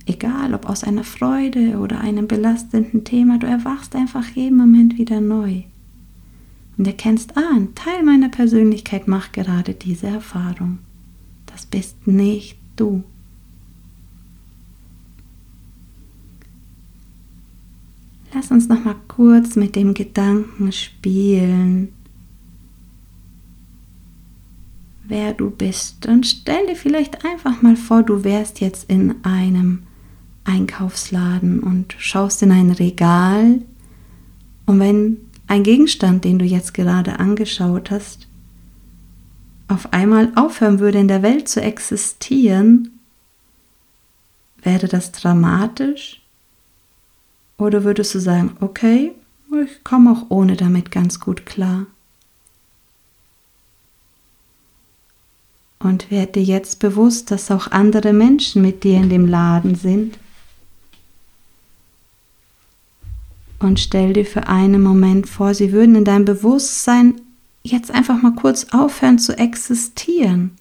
Egal 0.07 0.55
ob 0.55 0.69
aus 0.69 0.85
einer 0.85 1.03
Freude 1.03 1.81
oder 1.81 2.01
einem 2.01 2.29
belastenden 2.29 3.03
Thema, 3.03 3.41
du 3.41 3.49
erwachst 3.49 3.97
einfach 3.97 4.29
jeden 4.29 4.57
Moment 4.57 4.99
wieder 4.99 5.21
neu. 5.21 5.65
Und 6.79 6.87
erkennst, 6.87 7.37
ah, 7.37 7.57
ein 7.57 7.75
Teil 7.75 8.05
meiner 8.05 8.29
Persönlichkeit 8.29 9.09
macht 9.09 9.33
gerade 9.33 9.75
diese 9.75 10.07
Erfahrung. 10.07 10.79
Das 11.47 11.67
bist 11.67 12.07
nicht 12.07 12.57
du. 12.77 13.03
Uns 18.51 18.69
noch 18.69 18.85
mal 18.85 18.97
kurz 19.07 19.55
mit 19.55 19.77
dem 19.77 19.95
Gedanken 19.95 20.73
spielen, 20.73 21.93
wer 25.05 25.35
du 25.35 25.51
bist. 25.51 26.07
Und 26.07 26.27
stell 26.27 26.67
dir 26.67 26.75
vielleicht 26.75 27.25
einfach 27.25 27.63
mal 27.63 27.77
vor, 27.77 28.03
du 28.03 28.25
wärst 28.25 28.61
jetzt 28.61 28.91
in 28.91 29.15
einem 29.25 29.85
Einkaufsladen 30.43 31.61
und 31.61 31.95
schaust 31.99 32.43
in 32.43 32.51
ein 32.51 32.73
Regal. 32.73 33.63
Und 34.67 34.81
wenn 34.81 35.19
ein 35.47 35.63
Gegenstand, 35.63 36.25
den 36.25 36.41
du 36.41 36.45
jetzt 36.45 36.75
gerade 36.75 37.21
angeschaut 37.21 37.93
hast, 37.93 38.27
auf 39.69 39.93
einmal 39.93 40.33
aufhören 40.35 40.81
würde 40.81 40.99
in 40.99 41.09
der 41.09 41.23
Welt 41.23 41.49
zu 41.49 41.63
existieren, 41.63 42.99
wäre 44.63 44.89
das 44.89 45.13
dramatisch? 45.13 46.20
Oder 47.61 47.85
würdest 47.85 48.15
du 48.15 48.19
sagen, 48.19 48.57
okay, 48.61 49.13
ich 49.63 49.85
komme 49.85 50.11
auch 50.13 50.27
ohne 50.31 50.57
damit 50.57 50.91
ganz 50.91 51.21
gut 51.21 51.45
klar? 51.45 51.87
Und 55.79 56.11
werde 56.11 56.33
dir 56.33 56.43
jetzt 56.43 56.79
bewusst, 56.79 57.31
dass 57.31 57.51
auch 57.51 57.71
andere 57.71 58.15
Menschen 58.15 58.63
mit 58.63 58.83
dir 58.83 58.97
in 58.97 59.11
dem 59.11 59.27
Laden 59.27 59.75
sind. 59.75 60.19
Und 63.59 63.79
stell 63.79 64.15
dir 64.15 64.25
für 64.25 64.49
einen 64.49 64.83
Moment 64.83 65.29
vor, 65.29 65.53
sie 65.53 65.71
würden 65.71 65.97
in 65.97 66.07
deinem 66.07 66.25
Bewusstsein 66.25 67.21
jetzt 67.63 67.91
einfach 67.91 68.23
mal 68.23 68.35
kurz 68.35 68.69
aufhören 68.73 69.19
zu 69.19 69.37
existieren. 69.37 70.53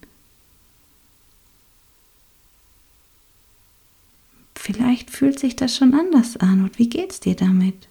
Vielleicht 4.72 5.10
fühlt 5.10 5.40
sich 5.40 5.56
das 5.56 5.76
schon 5.76 5.96
anders 5.96 6.38
an 6.38 6.62
und 6.62 6.78
wie 6.78 6.90
geht's 6.90 7.20
dir 7.20 7.36
damit? 7.36 7.88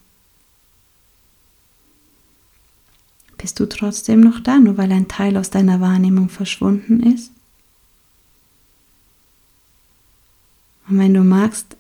Bist 3.37 3.59
du 3.59 3.67
trotzdem 3.67 4.21
noch 4.21 4.39
da, 4.39 4.61
nur 4.61 4.79
weil 4.79 4.93
ein 4.93 5.09
Teil 5.09 5.37
aus 5.37 5.51
deiner 5.51 5.81
Wahrnehmung 5.81 6.29
verschwunden 6.29 7.03
ist? 7.03 7.33
Und 10.89 11.01
wenn 11.01 11.15
du 11.15 11.25
magst, 11.25 11.77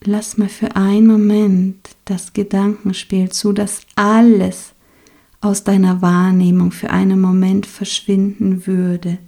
lass 0.00 0.38
mal 0.38 0.48
für 0.48 0.76
einen 0.76 1.06
Moment 1.08 1.90
das 2.06 2.32
Gedankenspiel 2.32 3.30
zu, 3.30 3.52
dass 3.52 3.82
alles 3.96 4.72
aus 5.42 5.62
deiner 5.62 6.00
Wahrnehmung 6.00 6.72
für 6.72 6.88
einen 6.88 7.20
Moment 7.20 7.66
verschwinden 7.66 8.66
würde, 8.66 9.18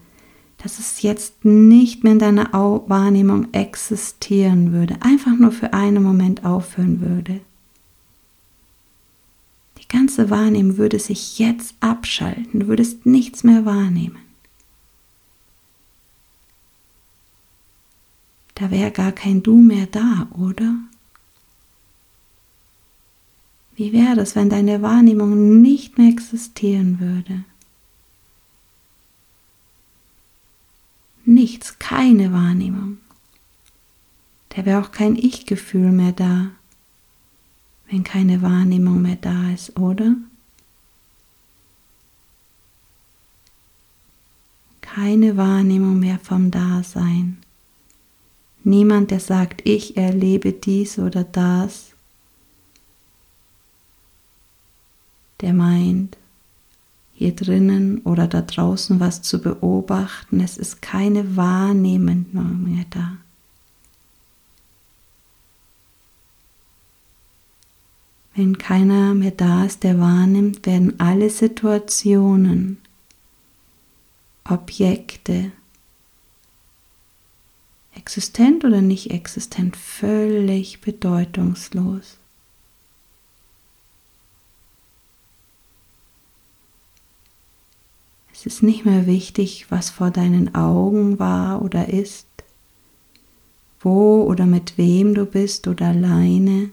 dass 0.63 0.79
es 0.79 1.01
jetzt 1.01 1.45
nicht 1.45 2.05
mehr 2.05 2.13
in 2.13 2.19
deiner 2.19 2.53
Wahrnehmung 2.53 3.53
existieren 3.53 4.73
würde, 4.73 4.97
einfach 5.01 5.37
nur 5.39 5.53
für 5.53 5.73
einen 5.73 6.03
Moment 6.03 6.45
aufhören 6.45 7.01
würde. 7.01 7.41
Die 9.79 9.89
ganze 9.89 10.29
Wahrnehmung 10.29 10.77
würde 10.77 10.99
sich 10.99 11.39
jetzt 11.39 11.75
abschalten, 11.81 12.61
du 12.61 12.69
würdest 12.69 13.07
nichts 13.07 13.43
mehr 13.43 13.65
wahrnehmen. 13.65 14.19
Da 18.55 18.71
wäre 18.71 18.91
gar 18.91 19.13
kein 19.13 19.43
Du 19.43 19.57
mehr 19.57 19.87
da, 19.87 20.29
oder? 20.39 20.77
Wie 23.75 23.95
wäre 23.95 24.21
es, 24.21 24.37
wenn 24.37 24.51
deine 24.51 24.83
Wahrnehmung 24.83 25.63
nicht 25.63 25.97
mehr 25.97 26.11
existieren 26.11 27.01
würde? 27.01 27.45
Nichts, 31.31 31.78
keine 31.78 32.33
Wahrnehmung. 32.33 32.99
Da 34.49 34.66
wäre 34.66 34.83
auch 34.83 34.91
kein 34.91 35.14
Ich-Gefühl 35.14 35.93
mehr 35.93 36.11
da, 36.11 36.51
wenn 37.89 38.03
keine 38.03 38.43
Wahrnehmung 38.43 39.01
mehr 39.01 39.14
da 39.14 39.53
ist, 39.53 39.78
oder? 39.78 40.16
Keine 44.81 45.37
Wahrnehmung 45.37 46.01
mehr 46.01 46.18
vom 46.18 46.51
Dasein. 46.51 47.39
Niemand, 48.64 49.12
der 49.12 49.20
sagt, 49.20 49.62
ich 49.64 49.97
erlebe 49.97 50.53
dies 50.53 50.99
oder 50.99 51.22
das, 51.22 51.93
der 55.41 55.53
meint, 55.53 56.16
hier 57.21 57.37
drinnen 57.37 57.99
oder 58.05 58.27
da 58.27 58.41
draußen 58.41 58.99
was 58.99 59.21
zu 59.21 59.43
beobachten. 59.43 60.41
Es 60.41 60.57
ist 60.57 60.81
keine 60.81 61.37
Wahrnehmung 61.37 62.25
mehr 62.33 62.87
da. 62.89 63.18
Wenn 68.35 68.57
keiner 68.57 69.12
mehr 69.12 69.33
da 69.33 69.66
ist, 69.66 69.83
der 69.83 70.01
wahrnimmt, 70.01 70.64
werden 70.64 70.99
alle 70.99 71.29
Situationen, 71.29 72.79
Objekte, 74.45 75.53
existent 77.95 78.64
oder 78.64 78.81
nicht 78.81 79.11
existent, 79.11 79.77
völlig 79.77 80.81
bedeutungslos. 80.81 82.20
Es 88.41 88.47
ist 88.47 88.62
nicht 88.62 88.86
mehr 88.86 89.07
wichtig, 89.07 89.66
was 89.68 89.91
vor 89.91 90.11
deinen 90.11 90.55
Augen 90.55 91.18
war 91.18 91.61
oder 91.61 91.91
ist, 91.91 92.26
wo 93.80 94.22
oder 94.22 94.47
mit 94.47 94.78
wem 94.78 95.12
du 95.12 95.26
bist 95.26 95.68
oder 95.68 95.88
alleine. 95.88 96.70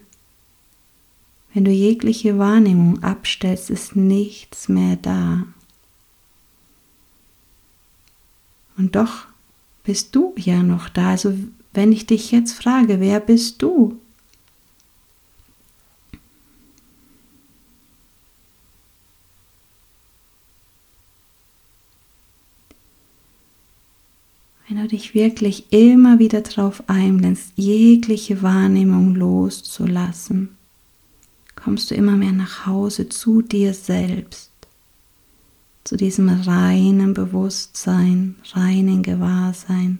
Wenn 1.53 1.65
du 1.65 1.71
jegliche 1.71 2.37
Wahrnehmung 2.37 3.03
abstellst, 3.03 3.69
ist 3.69 3.97
nichts 3.97 4.69
mehr 4.69 4.95
da. 4.95 5.43
Und 8.77 8.95
doch 8.95 9.25
bist 9.83 10.15
du 10.15 10.33
ja 10.37 10.63
noch 10.63 10.87
da. 10.87 11.09
Also 11.09 11.33
wenn 11.73 11.91
ich 11.91 12.05
dich 12.05 12.31
jetzt 12.31 12.53
frage, 12.53 13.01
wer 13.01 13.19
bist 13.19 13.61
du? 13.61 13.99
Dich 24.87 25.13
wirklich 25.13 25.65
immer 25.71 26.17
wieder 26.17 26.41
darauf 26.41 26.81
einlässt, 26.87 27.51
jegliche 27.55 28.41
Wahrnehmung 28.41 29.15
loszulassen, 29.15 30.55
kommst 31.55 31.91
du 31.91 31.95
immer 31.95 32.15
mehr 32.15 32.31
nach 32.31 32.65
Hause 32.65 33.09
zu 33.09 33.41
dir 33.41 33.73
selbst, 33.73 34.51
zu 35.83 35.97
diesem 35.97 36.29
reinen 36.29 37.13
Bewusstsein, 37.13 38.35
reinen 38.53 39.03
Gewahrsein, 39.03 39.99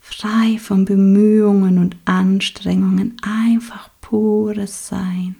frei 0.00 0.58
von 0.58 0.84
Bemühungen 0.84 1.78
und 1.78 1.96
Anstrengungen, 2.04 3.16
einfach 3.22 3.88
pures 4.02 4.88
Sein. 4.88 5.36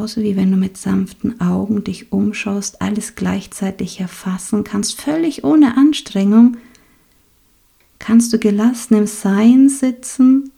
Genauso 0.00 0.22
wie 0.22 0.34
wenn 0.34 0.50
du 0.50 0.56
mit 0.56 0.78
sanften 0.78 1.42
Augen 1.42 1.84
dich 1.84 2.10
umschaust, 2.10 2.80
alles 2.80 3.16
gleichzeitig 3.16 4.00
erfassen 4.00 4.64
kannst, 4.64 4.98
völlig 4.98 5.44
ohne 5.44 5.76
Anstrengung, 5.76 6.56
kannst 7.98 8.32
du 8.32 8.38
gelassen 8.38 8.94
im 8.94 9.06
Sein 9.06 9.68
sitzen 9.68 10.52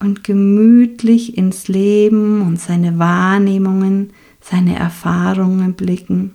und 0.00 0.24
gemütlich 0.24 1.38
ins 1.38 1.68
Leben 1.68 2.42
und 2.42 2.60
seine 2.60 2.98
Wahrnehmungen, 2.98 4.12
seine 4.40 4.76
Erfahrungen 4.76 5.74
blicken. 5.74 6.32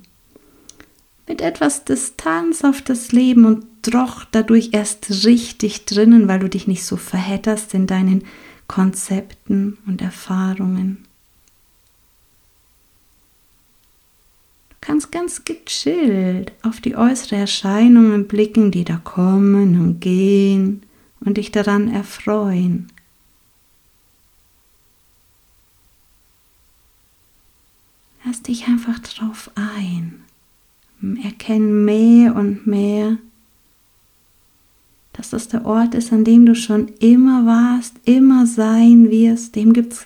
Mit 1.27 1.41
etwas 1.41 1.83
Distanz 1.83 2.63
auf 2.63 2.81
das 2.81 3.11
Leben 3.11 3.43
und 3.43 3.65
doch 3.81 4.23
dadurch 4.23 4.69
erst 4.71 5.25
richtig 5.25 5.83
drinnen, 5.83 6.29
weil 6.29 6.39
du 6.39 6.47
dich 6.47 6.67
nicht 6.67 6.85
so 6.85 6.95
verhedderst 6.95 7.73
in 7.73 7.85
deinen 7.85 8.23
Konzepten 8.69 9.77
und 9.85 10.01
Erfahrungen. 10.01 11.05
Kannst 14.83 15.11
ganz 15.13 15.45
gechillt 15.45 16.51
auf 16.61 16.81
die 16.81 16.95
äußeren 16.95 17.39
Erscheinungen 17.39 18.27
blicken, 18.27 18.69
die 18.69 18.83
da 18.83 18.97
kommen 18.97 19.79
und 19.79 20.01
gehen 20.01 20.83
und 21.21 21.37
dich 21.37 21.51
daran 21.51 21.89
erfreuen. 21.89 22.91
Lass 28.25 28.41
dich 28.41 28.67
einfach 28.67 28.99
drauf 28.99 29.51
ein. 29.55 30.21
Erkenn 31.23 31.85
mehr 31.85 32.35
und 32.35 32.67
mehr, 32.67 33.17
dass 35.13 35.29
das 35.29 35.47
der 35.47 35.65
Ort 35.65 35.95
ist, 35.95 36.11
an 36.11 36.23
dem 36.23 36.45
du 36.45 36.55
schon 36.55 36.89
immer 36.99 37.45
warst, 37.45 37.95
immer 38.05 38.47
sein 38.47 39.09
wirst. 39.09 39.55
Dem 39.55 39.73
gibt 39.73 39.93
es 39.93 40.05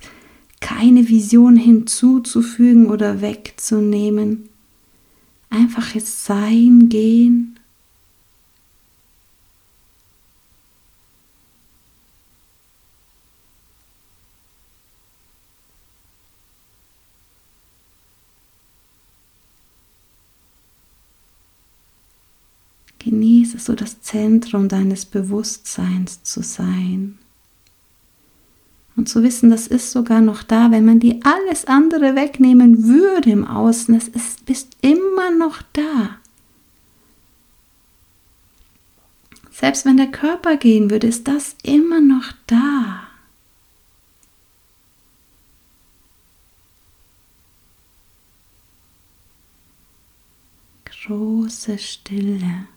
keine 0.59 1.07
Vision 1.07 1.55
hinzuzufügen 1.55 2.87
oder 2.87 3.21
wegzunehmen. 3.21 4.49
Einfaches 5.57 6.23
Sein, 6.23 6.87
Gehen. 6.87 7.59
Genieße 22.99 23.57
so 23.57 23.73
das 23.73 23.99
Zentrum 24.01 24.69
deines 24.69 25.05
Bewusstseins 25.05 26.21
zu 26.21 26.43
sein. 26.43 27.17
Und 28.97 29.07
zu 29.07 29.21
wissen, 29.21 29.51
das 29.51 29.67
ist 29.67 29.91
sogar 29.91 30.21
noch 30.21 30.41
da, 30.41 30.71
wenn 30.71 30.83
man 30.83 30.99
dir 30.99 31.19
alles 31.23 31.65
andere 31.65 32.15
wegnehmen 32.15 32.85
würde 32.85 33.29
im 33.29 33.47
Außen, 33.47 33.93
es 33.95 34.07
ist, 34.07 34.45
bist 34.45 34.75
immer 34.81 35.29
noch 35.29 35.61
da. 35.71 36.17
Selbst 39.51 39.85
wenn 39.85 39.97
der 39.97 40.07
Körper 40.07 40.57
gehen 40.57 40.89
würde, 40.89 41.07
ist 41.07 41.27
das 41.27 41.55
immer 41.61 42.01
noch 42.01 42.33
da. 42.47 43.03
Große 50.85 51.77
Stille. 51.77 52.67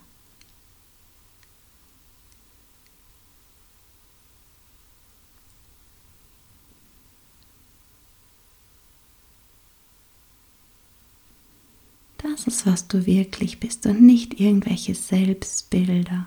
Ist, 12.47 12.67
was 12.67 12.89
du 12.89 13.07
wirklich 13.07 13.61
bist 13.61 13.87
und 13.87 14.03
nicht 14.03 14.41
irgendwelche 14.41 14.95
Selbstbilder. 14.95 16.27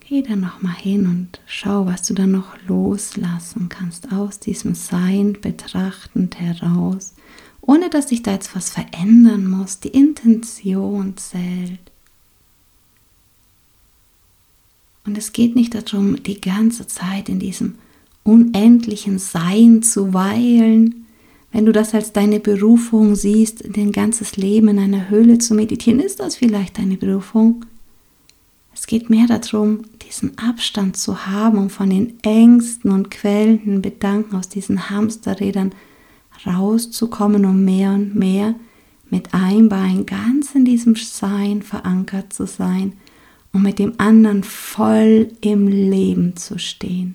Geh 0.00 0.22
da 0.22 0.36
noch 0.36 0.62
mal 0.62 0.74
hin 0.74 1.06
und 1.06 1.40
schau, 1.46 1.86
was 1.86 2.02
du 2.02 2.14
da 2.14 2.26
noch 2.26 2.56
loslassen 2.68 3.68
kannst 3.68 4.12
aus 4.12 4.38
diesem 4.38 4.74
Sein 4.74 5.38
betrachtend 5.40 6.38
heraus, 6.38 7.14
ohne 7.60 7.90
dass 7.90 8.08
sich 8.08 8.22
da 8.22 8.32
jetzt 8.32 8.54
was 8.54 8.70
verändern 8.70 9.48
muss. 9.48 9.80
Die 9.80 9.88
Intention 9.88 11.16
zählt. 11.16 11.80
Und 15.04 15.16
es 15.18 15.32
geht 15.32 15.56
nicht 15.56 15.74
darum, 15.74 16.22
die 16.22 16.40
ganze 16.40 16.86
Zeit 16.86 17.28
in 17.28 17.38
diesem 17.38 17.76
unendlichen 18.24 19.18
Sein 19.18 19.82
zu 19.82 20.12
weilen, 20.12 21.05
wenn 21.52 21.66
du 21.66 21.72
das 21.72 21.94
als 21.94 22.12
deine 22.12 22.40
Berufung 22.40 23.14
siehst, 23.14 23.64
dein 23.76 23.92
ganzes 23.92 24.36
Leben 24.36 24.68
in 24.68 24.78
einer 24.78 25.08
Höhle 25.08 25.38
zu 25.38 25.54
meditieren, 25.54 26.00
ist 26.00 26.20
das 26.20 26.36
vielleicht 26.36 26.78
deine 26.78 26.96
Berufung. 26.96 27.64
Es 28.74 28.86
geht 28.86 29.08
mehr 29.08 29.26
darum, 29.26 29.82
diesen 30.06 30.36
Abstand 30.38 30.96
zu 30.96 31.26
haben, 31.26 31.56
um 31.56 31.70
von 31.70 31.88
den 31.88 32.22
Ängsten 32.22 32.90
und 32.90 33.10
quälenden 33.10 33.80
Gedanken 33.80 34.36
aus 34.36 34.48
diesen 34.48 34.90
Hamsterrädern 34.90 35.72
rauszukommen, 36.46 37.46
um 37.46 37.64
mehr 37.64 37.92
und 37.92 38.14
mehr 38.14 38.54
mit 39.08 39.32
einem 39.32 39.68
Bein 39.68 40.04
ganz 40.04 40.54
in 40.54 40.64
diesem 40.64 40.94
Sein 40.96 41.62
verankert 41.62 42.32
zu 42.32 42.46
sein 42.46 42.92
und 43.52 43.62
mit 43.62 43.78
dem 43.78 43.94
anderen 43.98 44.42
voll 44.42 45.32
im 45.40 45.68
Leben 45.68 46.36
zu 46.36 46.58
stehen 46.58 47.14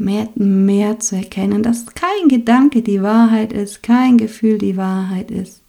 mehr, 0.00 0.28
mehr 0.34 0.98
zu 0.98 1.16
erkennen, 1.16 1.62
dass 1.62 1.86
kein 1.86 2.28
Gedanke 2.28 2.82
die 2.82 3.02
Wahrheit 3.02 3.52
ist, 3.52 3.82
kein 3.82 4.18
Gefühl 4.18 4.58
die 4.58 4.76
Wahrheit 4.76 5.30
ist, 5.30 5.62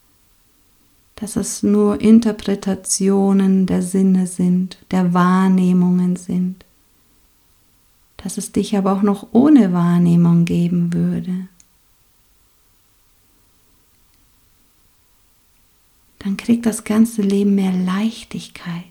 dass 1.15 1.35
es 1.35 1.61
nur 1.61 2.01
Interpretationen 2.01 3.65
der 3.67 3.81
Sinne 3.81 4.25
sind, 4.27 4.77
der 4.89 5.13
Wahrnehmungen 5.13 6.15
sind, 6.15 6.65
dass 8.17 8.37
es 8.37 8.51
dich 8.51 8.75
aber 8.75 8.93
auch 8.93 9.01
noch 9.01 9.27
ohne 9.33 9.73
Wahrnehmung 9.73 10.45
geben 10.45 10.93
würde. 10.93 11.47
Dann 16.19 16.37
kriegt 16.37 16.65
das 16.65 16.83
ganze 16.83 17.21
Leben 17.23 17.55
mehr 17.55 17.73
Leichtigkeit. 17.73 18.90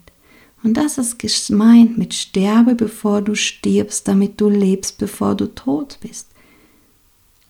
Und 0.63 0.75
das 0.77 0.99
ist 0.99 1.19
gemeint 1.19 1.97
mit 1.97 2.13
Sterbe, 2.13 2.75
bevor 2.75 3.23
du 3.23 3.35
stirbst, 3.35 4.07
damit 4.07 4.41
du 4.41 4.49
lebst, 4.49 4.99
bevor 4.99 5.35
du 5.35 5.47
tot 5.47 5.99
bist. 6.01 6.29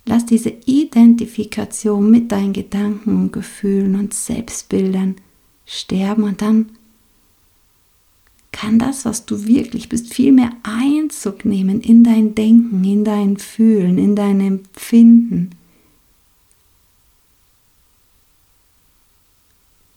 Lass 0.07 0.27
diese 0.27 0.53
Identifikation 0.67 2.11
mit 2.11 2.33
deinen 2.33 2.53
Gedanken 2.53 3.17
und 3.17 3.33
Gefühlen 3.33 3.97
und 3.97 4.15
Selbstbildern 4.15 5.17
sterben 5.67 6.25
und 6.25 6.43
dann 6.43 6.71
kann 8.53 8.79
das, 8.79 9.05
was 9.05 9.27
du 9.27 9.47
wirklich 9.47 9.89
bist, 9.89 10.13
viel 10.13 10.33
mehr 10.33 10.51
Einzug 10.65 11.45
nehmen 11.45 11.81
in 11.81 12.03
dein 12.03 12.35
Denken, 12.35 12.83
in 12.85 13.05
dein 13.05 13.37
Fühlen, 13.37 13.97
in 13.99 14.17
dein 14.17 14.41
Empfinden. 14.41 15.51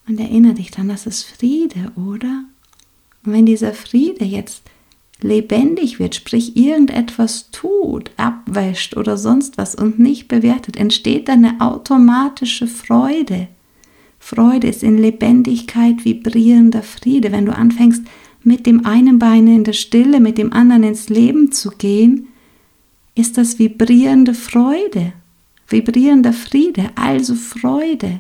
Und 0.08 0.20
erinnere 0.20 0.54
dich 0.54 0.70
dann, 0.70 0.90
das 0.90 1.08
ist 1.08 1.24
Friede, 1.24 1.92
oder? 1.96 2.46
Und 3.26 3.34
wenn 3.34 3.46
dieser 3.46 3.74
Friede 3.74 4.26
jetzt 4.26 4.64
lebendig 5.22 6.00
wird, 6.00 6.16
sprich 6.16 6.58
irgendetwas 6.58 7.50
tut, 7.52 8.12
abwäscht 8.18 8.98
oder 8.98 9.18
sonst 9.18 9.58
was 9.58 9.76
und 9.76 10.00
nicht 10.00 10.28
bewertet, 10.28 10.76
entsteht 10.76 11.30
eine 11.30 11.62
automatische 11.62 12.68
Freude. 12.68 13.48
Freude 14.20 14.68
ist 14.68 14.84
in 14.84 14.98
Lebendigkeit 14.98 16.06
vibrierender 16.06 16.84
Friede. 16.84 17.32
Wenn 17.32 17.46
du 17.46 17.56
anfängst, 17.56 18.04
mit 18.44 18.66
dem 18.66 18.86
einen 18.86 19.20
Bein 19.20 19.48
in 19.48 19.64
der 19.64 19.74
Stille, 19.74 20.20
mit 20.20 20.38
dem 20.38 20.52
anderen 20.52 20.84
ins 20.84 21.10
Leben 21.10 21.52
zu 21.52 21.72
gehen, 21.72 22.28
ist 23.16 23.38
das 23.38 23.60
vibrierende 23.60 24.34
Freude, 24.34 25.14
vibrierender 25.68 26.34
Friede, 26.34 26.90
also 26.96 27.36
Freude. 27.36 28.20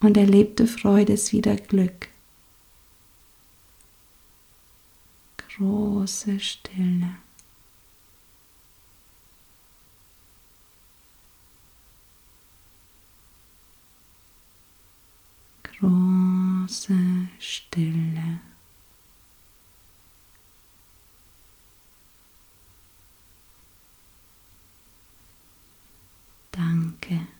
Und 0.00 0.16
erlebte 0.16 0.66
Freude 0.66 1.14
ist 1.14 1.32
wieder 1.32 1.56
Glück. 1.56 2.08
große 5.56 6.38
Stille. 6.38 7.16
Große 15.62 17.28
Stille. 17.38 18.40
Danke. 26.52 27.35